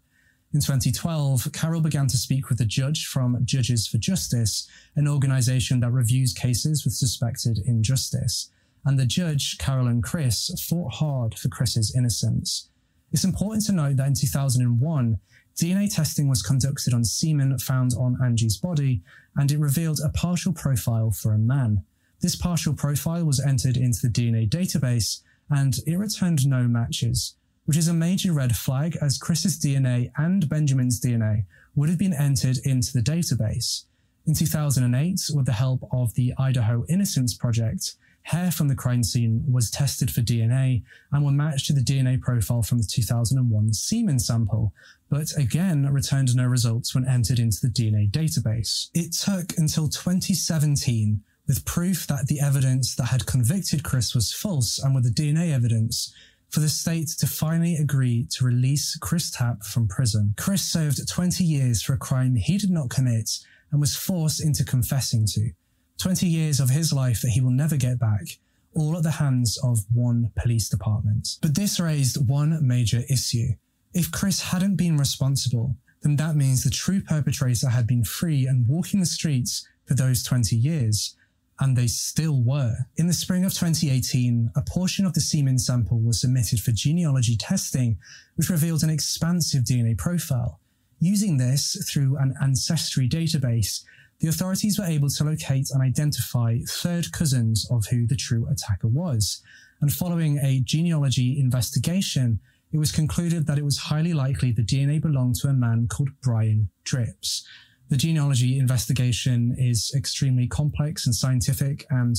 In 0.56 0.62
2012, 0.62 1.52
Carol 1.52 1.82
began 1.82 2.08
to 2.08 2.16
speak 2.16 2.48
with 2.48 2.62
a 2.62 2.66
judge 2.66 3.08
from 3.08 3.38
Judges 3.44 3.88
for 3.88 3.98
Justice, 3.98 4.70
an 4.96 5.06
organization 5.06 5.82
that 5.82 5.92
reviews 5.92 6.32
cases 6.32 6.86
with 6.86 6.94
suspected 6.94 7.60
injustice. 7.66 8.52
And 8.86 8.98
the 8.98 9.06
judge, 9.06 9.58
Carol 9.58 9.88
and 9.88 10.02
Chris, 10.02 10.50
fought 10.70 10.94
hard 10.94 11.38
for 11.38 11.50
Chris's 11.50 11.94
innocence. 11.94 12.70
It's 13.12 13.26
important 13.26 13.66
to 13.66 13.74
note 13.74 13.98
that 13.98 14.08
in 14.08 14.14
2001, 14.14 15.20
DNA 15.58 15.94
testing 15.94 16.30
was 16.30 16.42
conducted 16.42 16.94
on 16.94 17.04
semen 17.04 17.60
found 17.60 17.92
on 18.00 18.18
Angie's 18.24 18.56
body, 18.56 19.02
and 19.36 19.52
it 19.52 19.60
revealed 19.60 20.00
a 20.00 20.08
partial 20.08 20.54
profile 20.54 21.12
for 21.12 21.34
a 21.34 21.38
man. 21.38 21.84
This 22.22 22.38
partial 22.38 22.74
profile 22.74 23.26
was 23.26 23.42
entered 23.42 23.76
into 23.76 24.08
the 24.08 24.08
DNA 24.08 24.48
database, 24.48 25.20
and 25.50 25.78
it 25.86 25.98
returned 25.98 26.48
no 26.48 26.66
matches, 26.66 27.36
which 27.66 27.78
is 27.78 27.88
a 27.88 27.94
major 27.94 28.32
red 28.32 28.56
flag 28.56 28.98
as 29.02 29.18
Chris's 29.18 29.60
DNA 29.60 30.12
and 30.18 30.48
Benjamin's 30.48 31.00
DNA 31.00 31.46
would 31.76 31.90
have 31.90 31.98
been 31.98 32.14
entered 32.14 32.58
into 32.64 32.94
the 32.94 33.02
database. 33.02 33.84
In 34.26 34.34
2008, 34.34 35.22
with 35.36 35.46
the 35.46 35.54
help 35.54 35.88
of 35.92 36.14
the 36.16 36.34
Idaho 36.38 36.86
Innocence 36.90 37.36
Project, 37.36 37.96
hair 38.24 38.50
from 38.50 38.68
the 38.68 38.76
crime 38.76 39.04
scene 39.04 39.44
was 39.48 39.70
tested 39.70 40.10
for 40.10 40.22
DNA 40.22 40.82
and 41.12 41.24
were 41.24 41.32
matched 41.32 41.68
to 41.68 41.74
the 41.74 41.82
DNA 41.82 42.20
profile 42.20 42.64
from 42.64 42.80
the 42.80 42.84
2001 42.84 43.74
semen 43.74 44.18
sample, 44.18 44.74
but 45.10 45.32
again 45.38 45.92
returned 45.94 46.36
no 46.36 46.46
results 46.46 46.96
when 46.96 47.08
entered 47.08 47.38
into 47.38 47.62
the 47.62 47.68
DNA 47.68 48.10
database. 48.10 48.90
It 48.96 49.14
took 49.14 49.56
until 49.60 49.88
2017, 49.90 51.22
with 51.48 51.66
proof 51.66 52.08
that 52.08 52.26
the 52.26 52.40
evidence 52.40 52.96
that 52.96 53.06
had 53.06 53.28
convicted 53.28 53.84
Chris 53.84 54.16
was 54.16 54.34
false 54.34 54.80
and 54.80 54.96
with 54.96 55.04
the 55.04 55.12
DNA 55.12 55.54
evidence, 55.54 56.12
for 56.50 56.60
the 56.60 56.70
state 56.70 57.10
to 57.20 57.28
finally 57.28 57.76
agree 57.76 58.28
to 58.32 58.46
release 58.46 58.98
Chris 58.98 59.30
Tapp 59.32 59.64
from 59.64 59.88
prison. 59.88 60.34
Chris 60.38 60.64
served 60.64 61.08
20 61.08 61.44
years 61.44 61.82
for 61.82 61.94
a 61.94 61.98
crime 61.98 62.36
he 62.36 62.58
did 62.58 62.70
not 62.70 62.90
commit 62.90 63.30
and 63.72 63.82
was 63.82 63.96
forced 63.96 64.44
into 64.44 64.64
confessing 64.64 65.26
to. 65.28 65.52
20 65.98 66.28
years 66.28 66.60
of 66.60 66.70
his 66.70 66.92
life 66.94 67.22
that 67.22 67.32
he 67.32 67.42
will 67.42 67.52
never 67.52 67.78
get 67.78 68.00
back, 68.00 68.40
all 68.74 68.98
at 68.98 69.04
the 69.04 69.12
hands 69.12 69.58
of 69.64 69.80
one 69.94 70.32
police 70.38 70.70
department. 70.70 71.38
But 71.42 71.56
this 71.56 71.80
raised 71.80 72.28
one 72.28 72.66
major 72.66 73.04
issue. 73.10 73.50
If 73.94 74.12
Chris 74.12 74.42
hadn't 74.42 74.76
been 74.76 74.98
responsible, 74.98 75.76
then 76.02 76.18
that 76.18 76.36
means 76.36 76.64
the 76.64 76.70
true 76.70 77.02
perpetrator 77.02 77.70
had 77.70 77.88
been 77.88 78.04
free 78.04 78.46
and 78.46 78.68
walking 78.68 79.00
the 79.00 79.06
streets 79.06 79.68
for 79.86 79.94
those 79.94 80.24
20 80.24 80.56
years. 80.56 81.16
And 81.60 81.78
they 81.78 81.88
still 81.88 82.44
were. 82.44 82.76
In 82.98 83.08
the 83.08 83.14
spring 83.14 83.46
of 83.46 83.54
2018, 83.54 84.52
a 84.56 84.62
portion 84.62 85.06
of 85.06 85.14
the 85.14 85.22
semen 85.22 85.58
sample 85.58 86.02
was 86.02 86.22
submitted 86.22 86.60
for 86.60 86.72
genealogy 86.72 87.38
testing, 87.38 87.98
which 88.36 88.50
revealed 88.50 88.84
an 88.84 88.90
expansive 88.90 89.64
DNA 89.64 89.98
profile. 89.98 90.60
Using 91.00 91.38
this 91.38 91.90
through 91.90 92.18
an 92.18 92.34
ancestry 92.42 93.08
database, 93.08 93.84
the 94.20 94.28
authorities 94.28 94.80
were 94.80 94.86
able 94.86 95.10
to 95.10 95.24
locate 95.24 95.70
and 95.72 95.82
identify 95.82 96.60
third 96.68 97.12
cousins 97.12 97.68
of 97.70 97.86
who 97.88 98.08
the 98.08 98.16
true 98.16 98.48
attacker 98.50 98.88
was. 98.88 99.42
And 99.82 99.92
following 99.92 100.40
a 100.40 100.62
genealogy 100.62 101.40
investigation, 101.40 102.40
it 102.72 102.78
was 102.78 102.92
concluded 102.92 103.46
that 103.48 103.58
it 103.58 103.66
was 103.66 103.78
highly 103.78 104.14
likely 104.14 104.52
the 104.52 104.64
DNA 104.64 105.02
belonged 105.02 105.36
to 105.36 105.48
a 105.48 105.54
man 105.54 105.88
called 105.88 106.10
Brian 106.22 106.70
Dripps. 106.84 107.46
The 107.90 107.98
genealogy 107.98 108.58
investigation 108.58 109.56
is 109.58 109.94
extremely 109.96 110.48
complex 110.48 111.06
and 111.06 111.14
scientific, 111.14 111.86
and 111.90 112.16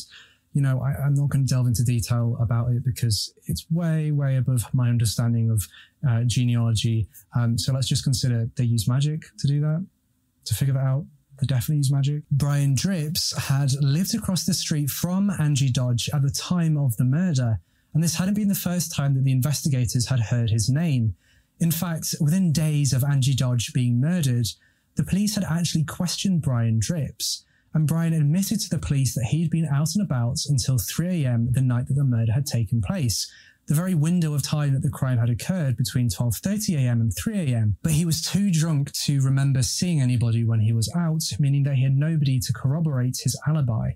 you 0.57 0.63
know, 0.63 0.81
I, 0.81 1.07
am 1.07 1.13
not 1.13 1.29
going 1.29 1.45
to 1.45 1.55
delve 1.55 1.67
into 1.67 1.85
detail 1.85 2.35
about 2.41 2.71
it 2.71 2.83
because 2.83 3.35
it's 3.47 3.71
way, 3.71 4.11
way 4.11 4.37
above 4.37 4.65
my 4.73 4.89
understanding 4.89 5.51
of 5.51 5.63
uh, 6.09 6.23
genealogy. 6.25 7.09
Um, 7.39 7.59
so 7.59 7.75
let's 7.75 7.89
just 7.89 8.05
consider 8.05 8.49
they 8.57 8.65
use 8.65 8.89
magic 8.89 9.25
to 9.39 9.47
do 9.47 9.61
that, 9.61 9.87
to 10.47 10.55
figure 10.55 10.73
that 10.73 10.81
out. 10.81 11.05
They 11.39 11.47
definitely 11.47 11.77
use 11.77 11.93
magic. 11.93 12.23
Brian 12.31 12.75
Dripps 12.75 13.37
had 13.37 13.73
lived 13.83 14.15
across 14.15 14.47
the 14.47 14.55
street 14.55 14.89
from 14.89 15.31
Angie 15.39 15.71
Dodge 15.71 16.09
at 16.15 16.23
the 16.23 16.31
time 16.31 16.79
of 16.79 16.97
the 16.97 17.05
murder, 17.05 17.61
and 17.93 18.03
this 18.03 18.15
hadn't 18.15 18.35
been 18.35 18.49
the 18.49 18.55
first 18.55 18.95
time 18.95 19.15
that 19.15 19.25
the 19.25 19.33
investigators 19.33 20.07
had 20.07 20.21
heard 20.21 20.49
his 20.49 20.71
name. 20.71 21.15
In 21.61 21.71
fact, 21.71 22.15
within 22.19 22.53
days 22.53 22.95
of 22.95 23.05
Angie 23.05 23.35
Dodge 23.35 23.75
being 23.75 24.01
murdered, 24.01 24.47
the 24.97 25.05
police 25.05 25.35
had 25.35 25.45
actually 25.45 25.85
questioned 25.85 26.43
Brian 26.43 26.79
Dripps, 26.79 27.45
and 27.75 27.87
Brian 27.87 28.15
admitted 28.15 28.61
to 28.61 28.71
the 28.71 28.79
police 28.79 29.15
that 29.15 29.27
he'd 29.27 29.51
been 29.51 29.67
out 29.67 29.95
and 29.95 30.05
about 30.05 30.39
until 30.49 30.77
3am 30.77 31.53
the 31.53 31.61
night 31.61 31.87
that 31.89 31.95
the 31.95 32.05
murder 32.05 32.33
had 32.33 32.47
taken 32.47 32.81
place, 32.81 33.31
the 33.67 33.75
very 33.75 33.95
window 33.95 34.33
of 34.33 34.43
time 34.43 34.73
that 34.73 34.83
the 34.83 34.91
crime 34.91 35.19
had 35.19 35.29
occurred 35.29 35.77
between 35.77 36.09
12.30am 36.09 36.93
and 36.93 37.13
3am, 37.15 37.75
but 37.83 37.93
he 37.93 38.05
was 38.07 38.23
too 38.23 38.51
drunk 38.51 38.93
to 38.93 39.21
remember 39.21 39.63
seeing 39.63 40.01
anybody 40.01 40.45
when 40.45 40.61
he 40.61 40.73
was 40.73 40.91
out, 40.97 41.23
meaning 41.39 41.65
that 41.65 41.75
he 41.75 41.83
had 41.83 41.97
nobody 41.97 42.39
to 42.39 42.53
corroborate 42.53 43.19
his 43.23 43.39
alibi. 43.47 43.91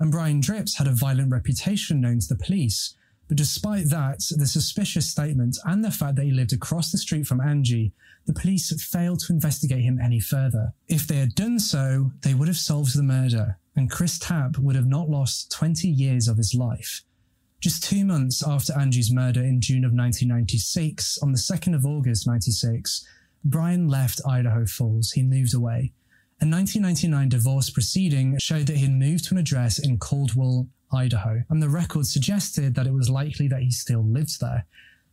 And 0.00 0.10
Brian 0.10 0.40
Dripps 0.40 0.76
had 0.76 0.88
a 0.88 0.94
violent 0.94 1.30
reputation 1.30 2.00
known 2.00 2.18
to 2.18 2.26
the 2.28 2.42
police, 2.44 2.94
but 3.28 3.36
despite 3.36 3.88
that, 3.90 4.20
the 4.36 4.46
suspicious 4.46 5.10
statement 5.10 5.58
and 5.64 5.82
the 5.82 5.90
fact 5.90 6.16
that 6.16 6.24
he 6.24 6.30
lived 6.30 6.52
across 6.52 6.92
the 6.92 6.98
street 6.98 7.26
from 7.26 7.40
Angie, 7.40 7.92
the 8.26 8.34
police 8.34 8.72
failed 8.82 9.20
to 9.20 9.32
investigate 9.32 9.82
him 9.82 9.98
any 9.98 10.20
further. 10.20 10.72
If 10.88 11.06
they 11.06 11.16
had 11.16 11.34
done 11.34 11.58
so, 11.58 12.12
they 12.22 12.34
would 12.34 12.48
have 12.48 12.56
solved 12.56 12.96
the 12.96 13.02
murder, 13.02 13.58
and 13.76 13.90
Chris 13.90 14.18
Tapp 14.18 14.58
would 14.58 14.76
have 14.76 14.86
not 14.86 15.08
lost 15.08 15.50
20 15.52 15.88
years 15.88 16.28
of 16.28 16.36
his 16.36 16.54
life. 16.54 17.02
Just 17.60 17.82
two 17.82 18.04
months 18.04 18.46
after 18.46 18.78
Angie's 18.78 19.10
murder 19.10 19.42
in 19.42 19.60
June 19.60 19.84
of 19.84 19.92
1996, 19.92 21.18
on 21.18 21.32
the 21.32 21.38
2nd 21.38 21.74
of 21.74 21.86
August 21.86 22.26
96, 22.26 23.06
Brian 23.42 23.88
left 23.88 24.20
Idaho 24.26 24.66
Falls. 24.66 25.12
He 25.12 25.22
moved 25.22 25.54
away. 25.54 25.92
A 26.44 26.46
1999 26.46 27.30
divorce 27.30 27.70
proceeding 27.70 28.36
showed 28.38 28.66
that 28.66 28.76
he 28.76 28.82
had 28.82 28.92
moved 28.92 29.24
to 29.24 29.34
an 29.34 29.40
address 29.40 29.78
in 29.78 29.96
Caldwell, 29.96 30.68
Idaho, 30.92 31.42
and 31.48 31.62
the 31.62 31.70
record 31.70 32.06
suggested 32.06 32.74
that 32.74 32.86
it 32.86 32.92
was 32.92 33.08
likely 33.08 33.48
that 33.48 33.62
he 33.62 33.70
still 33.70 34.04
lived 34.04 34.42
there. 34.42 34.66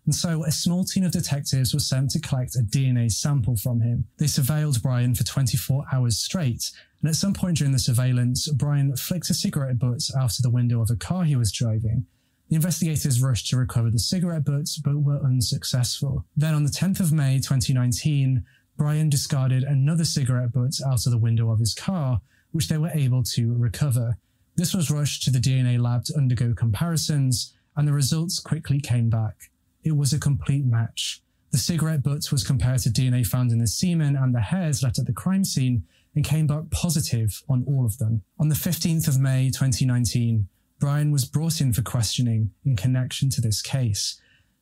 And 0.05 0.13
so 0.13 0.43
a 0.43 0.51
small 0.51 0.83
team 0.83 1.05
of 1.05 1.13
detectives 1.13 1.73
was 1.73 1.87
sent 1.87 2.11
to 2.11 2.19
collect 2.19 2.57
a 2.57 2.63
DNA 2.63 3.09
sample 3.09 3.55
from 3.55 3.79
him. 3.79 4.07
They 4.17 4.25
surveilled 4.25 4.83
Brian 4.83 5.15
for 5.15 5.23
24 5.23 5.85
hours 5.93 6.17
straight, 6.17 6.69
and 7.01 7.07
at 7.07 7.15
some 7.15 7.33
point 7.33 7.59
during 7.59 7.71
the 7.71 7.79
surveillance, 7.79 8.49
Brian 8.49 8.93
flicked 8.97 9.29
a 9.29 9.33
cigarette 9.33 9.79
butt 9.79 10.09
out 10.17 10.37
of 10.37 10.43
the 10.43 10.49
window 10.49 10.81
of 10.81 10.89
a 10.91 10.97
car 10.97 11.23
he 11.23 11.37
was 11.37 11.53
driving. 11.53 12.07
The 12.49 12.57
investigators 12.57 13.21
rushed 13.21 13.47
to 13.51 13.55
recover 13.55 13.89
the 13.89 13.99
cigarette 13.99 14.43
butts, 14.43 14.77
but 14.77 14.97
were 14.97 15.23
unsuccessful. 15.23 16.25
Then 16.35 16.55
on 16.55 16.65
the 16.65 16.69
10th 16.69 16.99
of 16.99 17.13
May 17.13 17.37
2019, 17.37 18.43
Brian 18.77 19.09
discarded 19.09 19.63
another 19.63 20.05
cigarette 20.05 20.51
butt 20.51 20.79
out 20.85 21.05
of 21.05 21.11
the 21.11 21.17
window 21.17 21.51
of 21.51 21.59
his 21.59 21.73
car, 21.73 22.21
which 22.51 22.67
they 22.67 22.77
were 22.77 22.91
able 22.93 23.23
to 23.23 23.53
recover. 23.53 24.17
This 24.55 24.73
was 24.73 24.91
rushed 24.91 25.23
to 25.23 25.31
the 25.31 25.39
DNA 25.39 25.79
lab 25.79 26.05
to 26.05 26.17
undergo 26.17 26.53
comparisons, 26.53 27.53
and 27.75 27.87
the 27.87 27.93
results 27.93 28.39
quickly 28.39 28.79
came 28.79 29.09
back. 29.09 29.51
It 29.83 29.95
was 29.95 30.13
a 30.13 30.19
complete 30.19 30.65
match. 30.65 31.21
The 31.51 31.57
cigarette 31.57 32.03
butt 32.03 32.31
was 32.31 32.43
compared 32.43 32.79
to 32.81 32.89
DNA 32.89 33.25
found 33.25 33.51
in 33.51 33.59
the 33.59 33.67
semen 33.67 34.15
and 34.15 34.33
the 34.33 34.39
hairs 34.39 34.83
left 34.83 34.99
at 34.99 35.05
the 35.05 35.13
crime 35.13 35.43
scene 35.43 35.83
and 36.15 36.23
came 36.23 36.47
back 36.47 36.69
positive 36.71 37.41
on 37.49 37.63
all 37.67 37.85
of 37.85 37.97
them. 37.97 38.23
On 38.39 38.49
the 38.49 38.55
15th 38.55 39.07
of 39.07 39.19
May 39.19 39.49
2019, 39.49 40.47
Brian 40.79 41.11
was 41.11 41.25
brought 41.25 41.61
in 41.61 41.73
for 41.73 41.81
questioning 41.81 42.51
in 42.65 42.75
connection 42.75 43.29
to 43.29 43.41
this 43.41 43.61
case. 43.61 44.19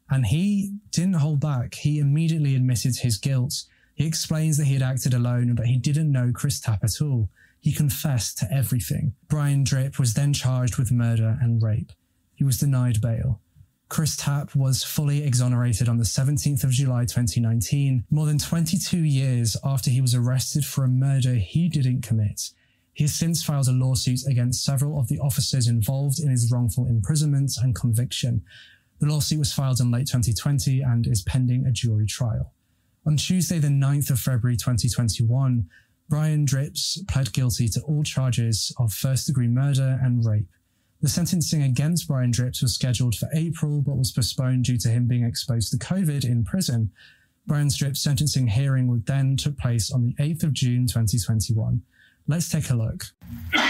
And 0.09 0.25
he 0.25 0.73
didn't 0.91 1.15
hold 1.15 1.39
back. 1.39 1.75
He 1.75 1.99
immediately 1.99 2.55
admitted 2.55 2.97
his 2.97 3.17
guilt. 3.17 3.63
He 3.99 4.07
explains 4.07 4.55
that 4.57 4.65
he 4.67 4.75
had 4.75 4.81
acted 4.81 5.13
alone 5.13 5.49
and 5.49 5.57
that 5.57 5.65
he 5.65 5.77
didn't 5.77 6.09
know 6.09 6.31
Chris 6.33 6.61
Tapp 6.61 6.85
at 6.85 7.01
all. 7.01 7.29
He 7.59 7.73
confessed 7.73 8.37
to 8.37 8.49
everything. 8.49 9.13
Brian 9.27 9.65
Dripp 9.65 9.99
was 9.99 10.13
then 10.13 10.31
charged 10.31 10.77
with 10.77 10.89
murder 10.89 11.37
and 11.41 11.61
rape. 11.61 11.91
He 12.33 12.45
was 12.45 12.57
denied 12.57 13.01
bail. 13.01 13.41
Chris 13.89 14.15
Tapp 14.15 14.55
was 14.55 14.85
fully 14.85 15.25
exonerated 15.25 15.89
on 15.89 15.97
the 15.97 16.05
17th 16.05 16.63
of 16.63 16.69
July 16.69 17.01
2019, 17.01 18.05
more 18.09 18.25
than 18.25 18.37
22 18.37 18.99
years 18.99 19.57
after 19.65 19.89
he 19.89 19.99
was 19.99 20.15
arrested 20.15 20.63
for 20.63 20.85
a 20.85 20.87
murder 20.87 21.33
he 21.33 21.67
didn't 21.67 22.01
commit. 22.01 22.51
He 22.93 23.03
has 23.03 23.13
since 23.13 23.43
filed 23.43 23.67
a 23.67 23.73
lawsuit 23.73 24.25
against 24.25 24.63
several 24.63 24.97
of 24.97 25.09
the 25.09 25.19
officers 25.19 25.67
involved 25.67 26.21
in 26.21 26.29
his 26.29 26.49
wrongful 26.49 26.87
imprisonment 26.87 27.51
and 27.61 27.75
conviction. 27.75 28.43
The 28.99 29.07
lawsuit 29.07 29.39
was 29.39 29.51
filed 29.51 29.81
in 29.81 29.91
late 29.91 30.07
2020 30.07 30.79
and 30.79 31.05
is 31.05 31.21
pending 31.21 31.65
a 31.65 31.71
jury 31.73 32.05
trial. 32.05 32.53
On 33.09 33.17
Tuesday, 33.17 33.57
the 33.57 33.69
9th 33.69 34.11
of 34.11 34.19
February 34.19 34.55
2021, 34.55 35.67
Brian 36.09 36.45
Dripps 36.45 37.01
pled 37.07 37.33
guilty 37.33 37.67
to 37.69 37.81
all 37.81 38.03
charges 38.03 38.71
of 38.77 38.93
first 38.93 39.25
degree 39.25 39.47
murder 39.47 39.97
and 40.03 40.23
rape. 40.23 40.45
The 41.01 41.09
sentencing 41.09 41.63
against 41.63 42.07
Brian 42.07 42.29
Dripps 42.29 42.61
was 42.61 42.75
scheduled 42.75 43.15
for 43.15 43.27
April 43.33 43.81
but 43.81 43.97
was 43.97 44.11
postponed 44.11 44.65
due 44.65 44.77
to 44.77 44.89
him 44.89 45.07
being 45.07 45.23
exposed 45.23 45.71
to 45.71 45.79
COVID 45.79 46.23
in 46.23 46.45
prison. 46.45 46.91
Brian 47.47 47.69
Dripps' 47.75 48.03
sentencing 48.03 48.45
hearing 48.45 48.87
would 48.89 49.07
then 49.07 49.35
took 49.35 49.57
place 49.57 49.91
on 49.91 50.05
the 50.05 50.13
8th 50.23 50.43
of 50.43 50.53
June 50.53 50.85
2021. 50.85 51.81
Let's 52.27 52.47
take 52.47 52.69
a 52.69 52.75
look. 52.75 53.05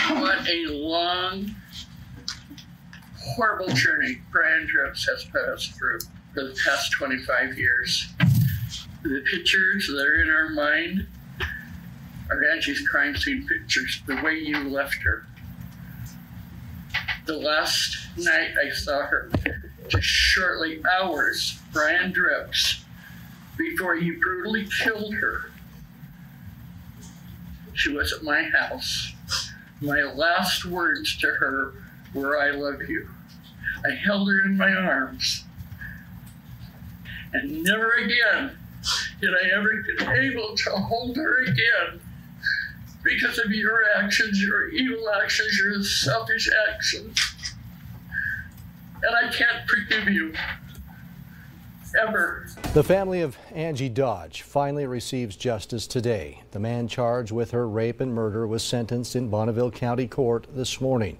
What 0.10 0.49
a 0.49 0.65
long, 0.67 1.56
horrible 3.17 3.73
journey 3.73 4.19
Brian 4.34 4.67
Dripps 4.67 5.08
has 5.08 5.23
put 5.23 5.43
us 5.43 5.65
through 5.65 5.99
for 6.34 6.43
the 6.43 6.60
past 6.65 6.91
25 6.91 7.58
years. 7.58 8.10
The 9.03 9.23
pictures 9.31 9.88
that 9.88 10.05
are 10.05 10.21
in 10.21 10.29
our 10.29 10.49
mind 10.49 11.07
are 12.29 12.43
Angie's 12.51 12.88
crime 12.88 13.15
scene 13.15 13.47
pictures, 13.47 14.01
the 14.05 14.21
way 14.21 14.35
you 14.35 14.69
left 14.69 15.01
her. 15.03 15.25
The 17.25 17.38
last 17.38 17.97
night 18.17 18.51
I 18.63 18.69
saw 18.69 19.05
her, 19.05 19.31
just 19.88 20.05
shortly 20.05 20.81
hours, 20.99 21.59
Brian 21.71 22.12
Dripps, 22.12 22.83
before 23.57 23.95
you 23.95 24.19
brutally 24.19 24.67
killed 24.83 25.13
her 25.15 25.49
she 27.79 27.93
was 27.93 28.12
at 28.12 28.23
my 28.23 28.43
house. 28.43 29.13
My 29.79 30.01
last 30.01 30.65
words 30.65 31.17
to 31.19 31.27
her 31.27 31.71
were, 32.13 32.38
I 32.38 32.51
love 32.51 32.81
you. 32.89 33.07
I 33.85 33.91
held 33.91 34.27
her 34.27 34.41
in 34.41 34.57
my 34.57 34.73
arms. 34.73 35.45
And 37.31 37.63
never 37.63 37.91
again 37.93 38.57
did 39.21 39.32
I 39.32 39.49
ever 39.55 39.84
get 39.84 40.08
able 40.08 40.55
to 40.55 40.69
hold 40.71 41.17
her 41.17 41.43
again 41.43 41.99
because 43.03 43.38
of 43.39 43.51
your 43.51 43.84
actions, 43.95 44.41
your 44.41 44.69
evil 44.69 45.10
actions, 45.10 45.58
your 45.58 45.82
selfish 45.84 46.49
actions. 46.69 47.17
And 49.01 49.15
I 49.15 49.32
can't 49.32 49.67
forgive 49.67 50.10
you. 50.10 50.34
Ever. 51.99 52.47
The 52.75 52.84
family 52.84 53.21
of 53.21 53.36
Angie 53.51 53.89
Dodge 53.89 54.43
finally 54.43 54.86
receives 54.86 55.36
justice 55.36 55.88
today. 55.88 56.43
The 56.51 56.60
man 56.60 56.88
charged 56.88 57.32
with 57.32 57.49
her 57.49 57.67
rape 57.67 57.99
and 57.99 58.13
murder 58.13 58.45
was 58.45 58.62
sentenced 58.62 59.15
in 59.15 59.29
Bonneville 59.29 59.71
County 59.71 60.08
Court 60.08 60.45
this 60.53 60.79
morning. 60.79 61.17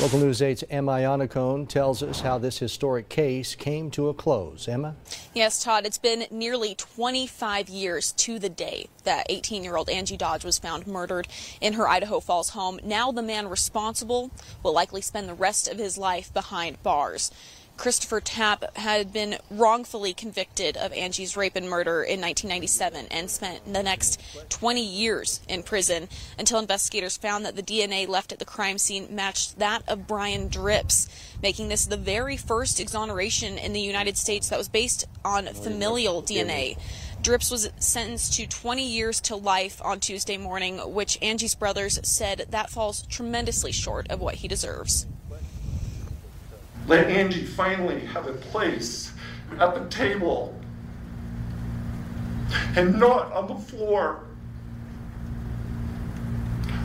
Local 0.00 0.18
News 0.18 0.40
8's 0.40 0.64
Emma 0.70 0.92
Iannacone 0.94 1.68
tells 1.68 2.02
us 2.02 2.20
how 2.20 2.36
this 2.36 2.58
historic 2.58 3.08
case 3.08 3.54
came 3.54 3.92
to 3.92 4.08
a 4.08 4.14
close. 4.14 4.66
Emma? 4.66 4.96
Yes, 5.34 5.62
Todd, 5.62 5.86
it's 5.86 5.98
been 5.98 6.26
nearly 6.32 6.74
25 6.74 7.68
years 7.68 8.10
to 8.12 8.40
the 8.40 8.48
day 8.48 8.88
that 9.04 9.26
18 9.28 9.62
year 9.62 9.76
old 9.76 9.88
Angie 9.88 10.16
Dodge 10.16 10.44
was 10.44 10.58
found 10.58 10.88
murdered 10.88 11.28
in 11.60 11.74
her 11.74 11.88
Idaho 11.88 12.18
Falls 12.18 12.50
home. 12.50 12.80
Now, 12.82 13.12
the 13.12 13.22
man 13.22 13.46
responsible 13.46 14.32
will 14.64 14.72
likely 14.72 15.00
spend 15.00 15.28
the 15.28 15.34
rest 15.34 15.68
of 15.68 15.78
his 15.78 15.96
life 15.96 16.34
behind 16.34 16.82
bars. 16.82 17.30
Christopher 17.76 18.20
Tapp 18.20 18.76
had 18.76 19.12
been 19.12 19.36
wrongfully 19.50 20.14
convicted 20.14 20.76
of 20.76 20.92
Angie's 20.92 21.36
rape 21.36 21.56
and 21.56 21.68
murder 21.68 22.02
in 22.02 22.20
1997 22.20 23.06
and 23.10 23.30
spent 23.30 23.72
the 23.72 23.82
next 23.82 24.20
20 24.48 24.80
years 24.82 25.40
in 25.48 25.62
prison 25.62 26.08
until 26.38 26.60
investigators 26.60 27.16
found 27.16 27.44
that 27.44 27.56
the 27.56 27.62
DNA 27.62 28.06
left 28.06 28.32
at 28.32 28.38
the 28.38 28.44
crime 28.44 28.78
scene 28.78 29.08
matched 29.10 29.58
that 29.58 29.82
of 29.88 30.06
Brian 30.06 30.48
Dripps, 30.48 31.08
making 31.42 31.68
this 31.68 31.84
the 31.84 31.96
very 31.96 32.36
first 32.36 32.78
exoneration 32.78 33.58
in 33.58 33.72
the 33.72 33.80
United 33.80 34.16
States 34.16 34.48
that 34.48 34.58
was 34.58 34.68
based 34.68 35.04
on 35.24 35.46
familial 35.46 36.22
DNA. 36.22 36.78
Dripps 37.22 37.50
was 37.50 37.70
sentenced 37.78 38.34
to 38.34 38.46
20 38.46 38.86
years 38.86 39.20
to 39.22 39.34
life 39.34 39.80
on 39.82 39.98
Tuesday 39.98 40.36
morning, 40.36 40.78
which 40.92 41.18
Angie's 41.20 41.54
brothers 41.54 41.98
said 42.02 42.46
that 42.50 42.70
falls 42.70 43.06
tremendously 43.06 43.72
short 43.72 44.10
of 44.10 44.20
what 44.20 44.36
he 44.36 44.48
deserves. 44.48 45.06
Let 46.86 47.08
Angie 47.08 47.44
finally 47.44 48.00
have 48.00 48.26
a 48.26 48.32
place 48.32 49.12
at 49.58 49.74
the 49.74 49.88
table 49.88 50.60
and 52.76 52.98
not 52.98 53.32
on 53.32 53.48
the 53.48 53.54
floor. 53.54 54.24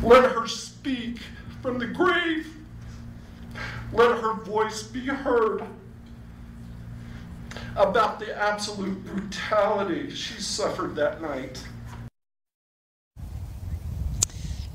Let 0.02 0.32
her 0.32 0.48
speak 0.48 1.20
from 1.62 1.80
the 1.80 1.88
grave. 1.88 2.48
Let 3.92 4.22
her 4.22 4.34
voice 4.34 4.84
be 4.84 5.06
heard 5.06 5.64
about 7.76 8.20
the 8.20 8.38
absolute 8.38 9.06
brutality 9.06 10.12
she 10.12 10.42
suffered 10.42 10.96
that 10.96 11.22
night. 11.22 11.62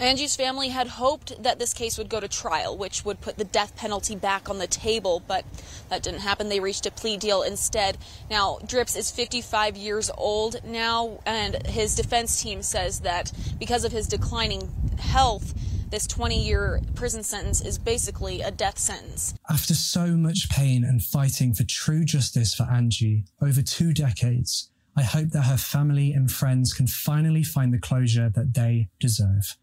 Angie's 0.01 0.35
family 0.35 0.69
had 0.69 0.89
hoped 0.89 1.41
that 1.43 1.59
this 1.59 1.73
case 1.73 1.97
would 1.97 2.09
go 2.09 2.19
to 2.19 2.27
trial, 2.27 2.77
which 2.77 3.05
would 3.05 3.21
put 3.21 3.39
the 3.39 3.45
death 3.45 3.77
penalty 3.77 4.17
back 4.17 4.51
on 4.51 4.59
the 4.59 4.67
table, 4.67 5.23
but 5.27 5.45
that 5.89 6.03
didn't 6.03 6.21
happen. 6.21 6.49
They 6.49 6.61
reached 6.61 6.85
a 6.87 6.91
plea 6.91 7.17
deal 7.17 7.43
instead. 7.43 7.97
Now, 8.29 8.59
Dripps 8.67 8.97
is 8.97 9.11
55 9.13 9.77
years 9.77 10.11
old 10.19 10.65
now, 10.65 11.21
and 11.25 11.65
his 11.67 11.95
defense 11.95 12.43
team 12.43 12.63
says 12.63 13.01
that 13.01 13.33
because 13.59 13.85
of 13.85 13.93
his 13.93 14.09
declining 14.09 14.69
health, 14.99 15.55
this 15.91 16.09
20 16.09 16.45
year 16.45 16.81
prison 16.97 17.23
sentence 17.23 17.61
is 17.61 17.79
basically 17.79 18.41
a 18.41 18.51
death 18.51 18.79
sentence. 18.79 19.35
After 19.49 19.75
so 19.75 20.09
much 20.09 20.49
pain 20.51 20.83
and 20.83 21.01
fighting 21.01 21.55
for 21.55 21.63
true 21.63 22.05
justice 22.05 22.53
for 22.53 22.65
Angie 22.65 23.27
over 23.41 23.63
two 23.63 23.93
decades, 23.93 24.71
I 24.97 25.03
hope 25.03 25.29
that 25.31 25.43
her 25.43 25.57
family 25.57 26.13
and 26.13 26.31
friends 26.31 26.73
can 26.73 26.89
finally 26.89 27.45
find 27.45 27.73
the 27.73 27.79
closure 27.79 28.29
that 28.29 28.55
they 28.55 28.89
deserve. 28.99 29.57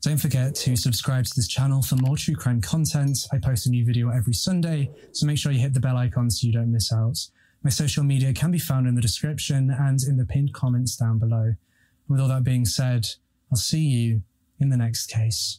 Don't 0.00 0.18
forget 0.18 0.54
to 0.54 0.76
subscribe 0.76 1.24
to 1.24 1.32
this 1.34 1.48
channel 1.48 1.82
for 1.82 1.96
more 1.96 2.16
true 2.16 2.36
crime 2.36 2.60
content. 2.60 3.18
I 3.32 3.38
post 3.38 3.66
a 3.66 3.70
new 3.70 3.84
video 3.84 4.10
every 4.10 4.32
Sunday, 4.32 4.92
so 5.10 5.26
make 5.26 5.38
sure 5.38 5.50
you 5.50 5.58
hit 5.58 5.74
the 5.74 5.80
bell 5.80 5.96
icon 5.96 6.30
so 6.30 6.46
you 6.46 6.52
don't 6.52 6.70
miss 6.70 6.92
out. 6.92 7.18
My 7.64 7.70
social 7.70 8.04
media 8.04 8.32
can 8.32 8.52
be 8.52 8.60
found 8.60 8.86
in 8.86 8.94
the 8.94 9.00
description 9.02 9.74
and 9.76 10.00
in 10.04 10.16
the 10.16 10.24
pinned 10.24 10.54
comments 10.54 10.94
down 10.94 11.18
below. 11.18 11.56
With 12.06 12.20
all 12.20 12.28
that 12.28 12.44
being 12.44 12.64
said, 12.64 13.08
I'll 13.50 13.58
see 13.58 13.80
you 13.80 14.22
in 14.60 14.68
the 14.68 14.76
next 14.76 15.06
case. 15.06 15.58